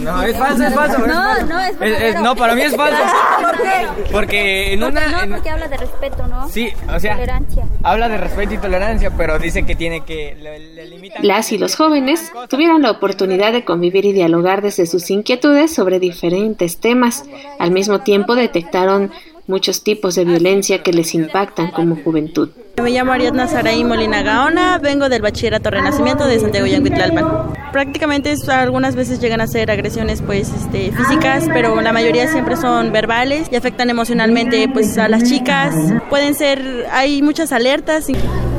No, 0.00 0.22
es 0.22 0.36
falso, 0.36 0.64
es 0.64 0.74
falso. 0.74 0.98
No, 1.06 1.42
no, 1.46 1.60
es 1.60 1.76
falso. 1.76 2.22
no, 2.22 2.36
para 2.36 2.54
mí 2.54 2.62
es 2.62 2.76
falso. 2.76 3.02
¿Por 3.42 3.56
qué? 3.56 4.12
Porque 4.12 4.72
en 4.72 4.84
una. 4.84 5.26
No, 5.26 5.36
porque 5.36 5.50
habla 5.50 5.68
de 5.68 5.76
respeto, 5.76 6.26
¿no? 6.26 6.48
Sí, 6.48 6.70
o 6.94 6.98
sea. 7.00 7.14
Tolerancia. 7.14 7.64
Habla 7.82 8.08
de 8.08 8.18
respeto 8.18 8.54
y 8.54 8.58
tolerancia, 8.58 9.10
pero 9.16 9.38
dice 9.38 9.64
que 9.64 9.74
tiene 9.74 10.04
que. 10.04 10.36
Le, 10.40 10.58
le 10.58 10.86
limitan. 10.86 11.26
Las 11.26 11.52
y 11.52 11.58
los 11.58 11.76
jóvenes 11.76 12.32
tuvieron 12.48 12.82
la 12.82 12.90
oportunidad 12.90 13.52
de 13.52 13.64
convivir 13.64 14.04
y 14.04 14.12
dialogar 14.12 14.62
desde 14.62 14.86
sus 14.86 15.10
inquietudes 15.10 15.74
sobre 15.74 15.98
diferentes 15.98 16.78
temas. 16.78 17.24
Al 17.58 17.70
mismo 17.70 18.00
tiempo 18.00 18.34
detectaron 18.34 19.12
muchos 19.46 19.82
tipos 19.82 20.14
de 20.14 20.24
violencia 20.24 20.82
que 20.82 20.92
les 20.92 21.14
impactan 21.14 21.70
como 21.70 21.96
juventud. 21.96 22.50
Me 22.82 22.90
llamo 22.90 23.12
Ariadna 23.12 23.48
Saraí 23.48 23.82
Molina 23.82 24.22
Gaona, 24.22 24.78
vengo 24.78 25.08
del 25.08 25.20
Bachillerato 25.20 25.68
Renacimiento 25.68 26.26
de 26.26 26.38
Santiago 26.38 26.66
Yanguitlalpan. 26.66 27.52
Prácticamente 27.72 28.34
algunas 28.48 28.94
veces 28.94 29.20
llegan 29.20 29.40
a 29.40 29.48
ser 29.48 29.70
agresiones 29.70 30.22
pues 30.22 30.48
este, 30.50 30.92
físicas, 30.92 31.46
pero 31.52 31.80
la 31.80 31.92
mayoría 31.92 32.28
siempre 32.28 32.56
son 32.56 32.92
verbales 32.92 33.48
y 33.50 33.56
afectan 33.56 33.90
emocionalmente 33.90 34.68
pues 34.72 34.96
a 34.96 35.08
las 35.08 35.24
chicas. 35.24 35.74
Pueden 36.08 36.34
ser, 36.34 36.86
hay 36.92 37.20
muchas 37.20 37.52
alertas. 37.52 38.06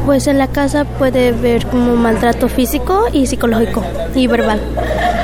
Pues 0.05 0.27
en 0.27 0.37
la 0.37 0.47
casa 0.47 0.85
puede 0.85 1.29
haber 1.29 1.65
como 1.67 1.95
maltrato 1.95 2.49
físico 2.49 3.05
y 3.13 3.27
psicológico 3.27 3.83
y 4.15 4.27
verbal. 4.27 4.59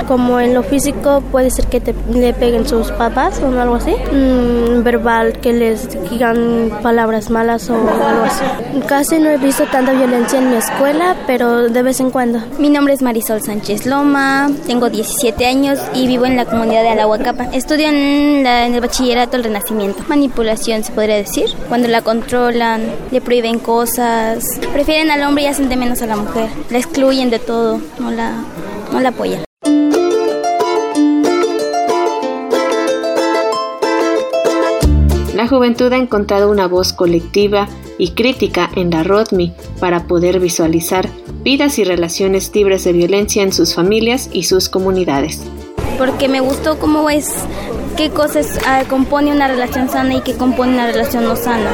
Como 0.08 0.40
en 0.40 0.54
lo 0.54 0.62
físico 0.62 1.24
puede 1.32 1.50
ser 1.50 1.66
que 1.66 1.82
te, 1.82 1.96
le 2.14 2.34
peguen 2.34 2.68
sus 2.68 2.92
papás 2.92 3.42
o 3.42 3.60
algo 3.60 3.76
así. 3.76 3.96
Mm, 4.12 4.84
verbal 4.84 5.40
que 5.40 5.54
les 5.54 5.90
digan 6.12 6.70
palabras 6.84 7.32
malas 7.32 7.70
o 7.72 7.76
algo 7.76 8.24
así. 8.24 8.44
Casi 8.88 9.18
no 9.18 9.30
he 9.30 9.38
visto 9.38 9.66
tanta 9.66 9.94
violencia 9.94 10.38
en 10.38 10.52
mi 10.52 10.58
escuela, 10.58 11.16
pero 11.26 11.70
de 11.70 11.82
vez 11.82 12.00
en 12.00 12.12
cuando. 12.12 12.40
Mi 12.60 12.70
nombre 12.70 12.94
es 12.94 13.02
Marisol 13.02 13.42
Sánchez 13.42 13.88
Loma, 13.88 14.50
tengo 14.68 14.90
17 14.92 15.44
años 15.44 15.80
y 15.96 16.06
vivo 16.06 16.28
en 16.28 16.36
la 16.36 16.46
comunidad 16.46 16.84
de 16.84 16.90
Alahuacapa. 16.90 17.46
Estudio 17.46 17.88
en, 17.88 18.46
en 18.46 18.76
el 18.76 18.82
bachillerato 18.82 19.38
El 19.38 19.44
Renacimiento. 19.44 20.04
Manipulación 20.08 20.84
se 20.84 20.92
podría 20.92 21.16
decir. 21.16 21.48
Cuando 21.68 21.88
la 21.88 22.04
controlan, 22.04 22.84
le 23.10 23.22
prohíben 23.22 23.58
cosas, 23.58 24.46
prefieren 24.72 25.10
al 25.10 25.24
hombre 25.24 25.46
y 25.46 25.48
hacen 25.48 25.68
de 25.68 25.78
menos 25.78 26.04
a 26.04 26.06
la 26.06 26.16
mujer. 26.16 26.50
La 26.70 26.78
excluyen 26.78 27.32
de 27.32 27.40
todo, 27.40 27.82
no 27.98 28.12
la, 28.12 28.34
no 28.92 29.00
la 29.00 29.10
apoyan. 29.10 29.46
La 35.46 35.50
juventud 35.50 35.94
ha 35.94 35.98
encontrado 35.98 36.50
una 36.50 36.68
voz 36.68 36.92
colectiva 36.92 37.68
y 38.00 38.14
crítica 38.14 38.68
en 38.76 38.90
la 38.90 39.04
RODMI 39.04 39.54
para 39.80 40.08
poder 40.08 40.40
visualizar 40.40 41.08
vidas 41.44 41.78
y 41.78 41.84
relaciones 41.84 42.52
libres 42.56 42.84
de 42.84 42.94
violencia 42.94 43.44
en 43.44 43.54
sus 43.54 43.76
familias 43.76 44.28
y 44.34 44.46
sus 44.46 44.70
comunidades. 44.70 45.44
Porque 46.00 46.30
me 46.30 46.40
gustó 46.40 46.80
cómo 46.80 47.12
es, 47.12 47.32
qué 47.96 48.10
cosas 48.10 48.58
ah, 48.66 48.86
compone 48.90 49.32
una 49.32 49.48
relación 49.48 49.88
sana 49.88 50.16
y 50.16 50.22
qué 50.22 50.34
compone 50.34 50.74
una 50.74 50.88
relación 50.88 51.26
no 51.26 51.36
sana. 51.36 51.70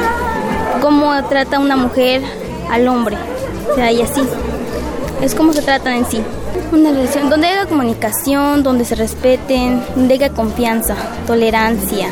Cómo 0.82 1.10
trata 1.30 1.58
una 1.58 1.76
mujer 1.76 2.20
al 2.70 2.86
hombre, 2.88 3.16
o 3.70 3.74
sea, 3.74 3.90
y 3.90 4.02
así. 4.02 4.20
Es 5.22 5.34
como 5.34 5.54
se 5.54 5.62
tratan 5.62 5.94
en 5.94 6.04
sí. 6.04 6.20
Una 6.72 6.90
relación 6.90 7.30
donde 7.30 7.46
haya 7.46 7.64
comunicación, 7.64 8.64
donde 8.64 8.84
se 8.84 8.96
respeten, 8.96 9.82
donde 9.96 10.12
haya 10.12 10.28
confianza, 10.28 10.94
tolerancia, 11.26 12.10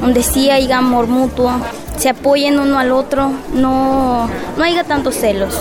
donde 0.00 0.22
sí 0.22 0.50
haya 0.50 0.78
amor 0.78 1.06
mutuo, 1.06 1.52
se 1.96 2.08
apoyen 2.08 2.58
uno 2.58 2.78
al 2.78 2.92
otro, 2.92 3.32
no, 3.52 4.28
no 4.56 4.64
haya 4.64 4.84
tantos 4.84 5.16
celos. 5.16 5.54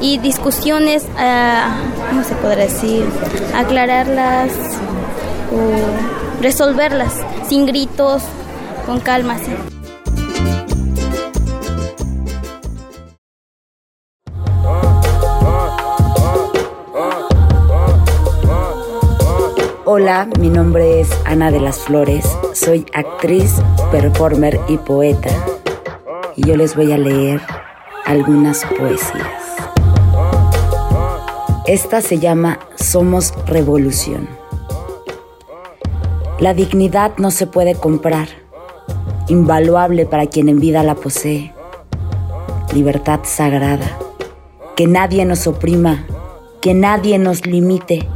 Y 0.00 0.18
discusiones, 0.18 1.04
uh, 1.04 2.08
¿cómo 2.08 2.22
se 2.24 2.34
podrá 2.34 2.64
decir? 2.64 3.06
Aclararlas 3.54 4.50
o 5.52 6.42
resolverlas 6.42 7.12
sin 7.48 7.66
gritos, 7.66 8.22
con 8.84 9.00
calma. 9.00 9.36
Hola, 19.98 20.28
mi 20.38 20.50
nombre 20.50 21.00
es 21.00 21.08
Ana 21.24 21.50
de 21.50 21.58
las 21.58 21.78
Flores, 21.78 22.26
soy 22.52 22.84
actriz, 22.92 23.54
performer 23.90 24.60
y 24.68 24.76
poeta. 24.76 25.30
Y 26.36 26.46
yo 26.46 26.54
les 26.54 26.76
voy 26.76 26.92
a 26.92 26.98
leer 26.98 27.40
algunas 28.04 28.62
poesías. 28.78 29.56
Esta 31.66 32.02
se 32.02 32.18
llama 32.18 32.58
Somos 32.74 33.32
Revolución. 33.46 34.28
La 36.40 36.52
dignidad 36.52 37.12
no 37.16 37.30
se 37.30 37.46
puede 37.46 37.74
comprar, 37.74 38.28
invaluable 39.28 40.04
para 40.04 40.26
quien 40.26 40.50
en 40.50 40.60
vida 40.60 40.82
la 40.82 40.94
posee. 40.94 41.54
Libertad 42.74 43.20
sagrada, 43.22 43.98
que 44.76 44.86
nadie 44.86 45.24
nos 45.24 45.46
oprima, 45.46 46.04
que 46.60 46.74
nadie 46.74 47.18
nos 47.18 47.46
limite 47.46 48.06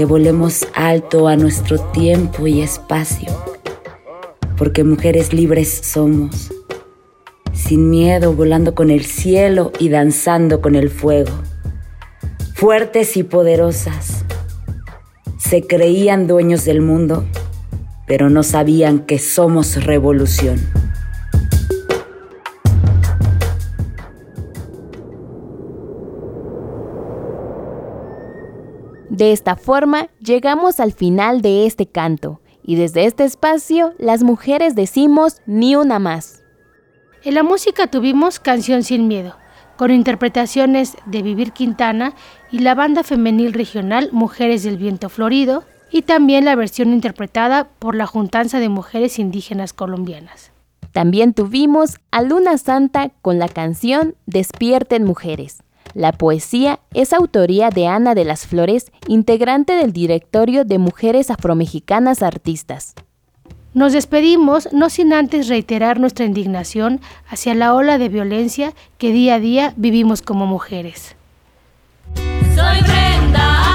que 0.00 0.06
volemos 0.06 0.66
alto 0.72 1.28
a 1.28 1.36
nuestro 1.36 1.78
tiempo 1.78 2.46
y 2.46 2.62
espacio, 2.62 3.28
porque 4.56 4.82
mujeres 4.82 5.34
libres 5.34 5.68
somos, 5.84 6.50
sin 7.52 7.90
miedo 7.90 8.32
volando 8.32 8.74
con 8.74 8.88
el 8.88 9.04
cielo 9.04 9.72
y 9.78 9.90
danzando 9.90 10.62
con 10.62 10.74
el 10.74 10.88
fuego, 10.88 11.32
fuertes 12.54 13.18
y 13.18 13.24
poderosas, 13.24 14.24
Se 15.36 15.66
creían 15.66 16.26
dueños 16.26 16.64
del 16.64 16.80
mundo, 16.80 17.26
pero 18.06 18.30
no 18.30 18.42
sabían 18.42 19.00
que 19.00 19.18
somos 19.18 19.84
revolución. 19.84 20.60
De 29.20 29.32
esta 29.32 29.54
forma, 29.54 30.08
llegamos 30.18 30.80
al 30.80 30.92
final 30.92 31.42
de 31.42 31.66
este 31.66 31.84
canto, 31.84 32.40
y 32.62 32.76
desde 32.76 33.04
este 33.04 33.24
espacio, 33.24 33.92
las 33.98 34.22
mujeres 34.22 34.74
decimos 34.74 35.42
ni 35.44 35.76
una 35.76 35.98
más. 35.98 36.42
En 37.22 37.34
la 37.34 37.42
música 37.42 37.86
tuvimos 37.86 38.40
Canción 38.40 38.82
sin 38.82 39.08
Miedo, 39.08 39.36
con 39.76 39.90
interpretaciones 39.90 40.96
de 41.04 41.20
Vivir 41.20 41.52
Quintana 41.52 42.14
y 42.50 42.60
la 42.60 42.74
banda 42.74 43.02
femenil 43.02 43.52
regional 43.52 44.08
Mujeres 44.10 44.62
del 44.62 44.78
Viento 44.78 45.10
Florido, 45.10 45.64
y 45.90 46.00
también 46.00 46.46
la 46.46 46.56
versión 46.56 46.94
interpretada 46.94 47.68
por 47.78 47.94
la 47.94 48.06
Juntanza 48.06 48.58
de 48.58 48.70
Mujeres 48.70 49.18
Indígenas 49.18 49.74
Colombianas. 49.74 50.50
También 50.92 51.34
tuvimos 51.34 51.98
a 52.10 52.22
Luna 52.22 52.56
Santa 52.56 53.10
con 53.20 53.38
la 53.38 53.48
canción 53.48 54.14
Despierten 54.24 55.04
Mujeres. 55.04 55.62
La 55.94 56.12
poesía 56.12 56.80
es 56.94 57.12
autoría 57.12 57.70
de 57.70 57.86
Ana 57.86 58.14
de 58.14 58.24
las 58.24 58.46
Flores, 58.46 58.92
integrante 59.08 59.72
del 59.72 59.92
directorio 59.92 60.64
de 60.64 60.78
Mujeres 60.78 61.30
Afromexicanas 61.30 62.22
Artistas. 62.22 62.94
Nos 63.72 63.92
despedimos 63.92 64.72
no 64.72 64.90
sin 64.90 65.12
antes 65.12 65.48
reiterar 65.48 66.00
nuestra 66.00 66.24
indignación 66.24 67.00
hacia 67.28 67.54
la 67.54 67.74
ola 67.74 67.98
de 67.98 68.08
violencia 68.08 68.72
que 68.98 69.12
día 69.12 69.36
a 69.36 69.40
día 69.40 69.74
vivimos 69.76 70.22
como 70.22 70.46
mujeres. 70.46 71.14
Soy 72.16 72.80
Brenda, 72.82 73.69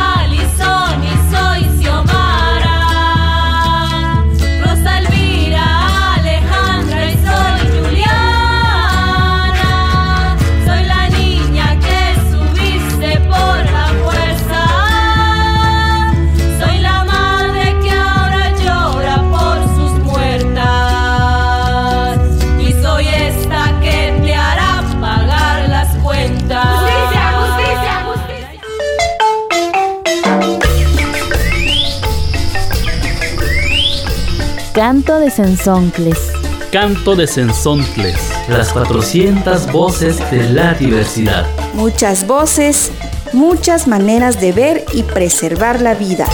Canto 34.87 35.19
de 35.19 35.31
Sensoncles. 35.31 36.31
Canto 36.71 37.15
de 37.15 37.25
Sensoncles. 37.25 38.19
Las 38.47 38.71
400 38.71 39.71
voces 39.71 40.19
de 40.29 40.47
la 40.47 40.75
diversidad. 40.75 41.47
Muchas 41.73 42.27
voces, 42.27 42.91
muchas 43.33 43.87
maneras 43.87 44.39
de 44.39 44.51
ver 44.51 44.85
y 44.93 45.01
preservar 45.01 45.81
la 45.81 45.95
vida. 45.95 46.27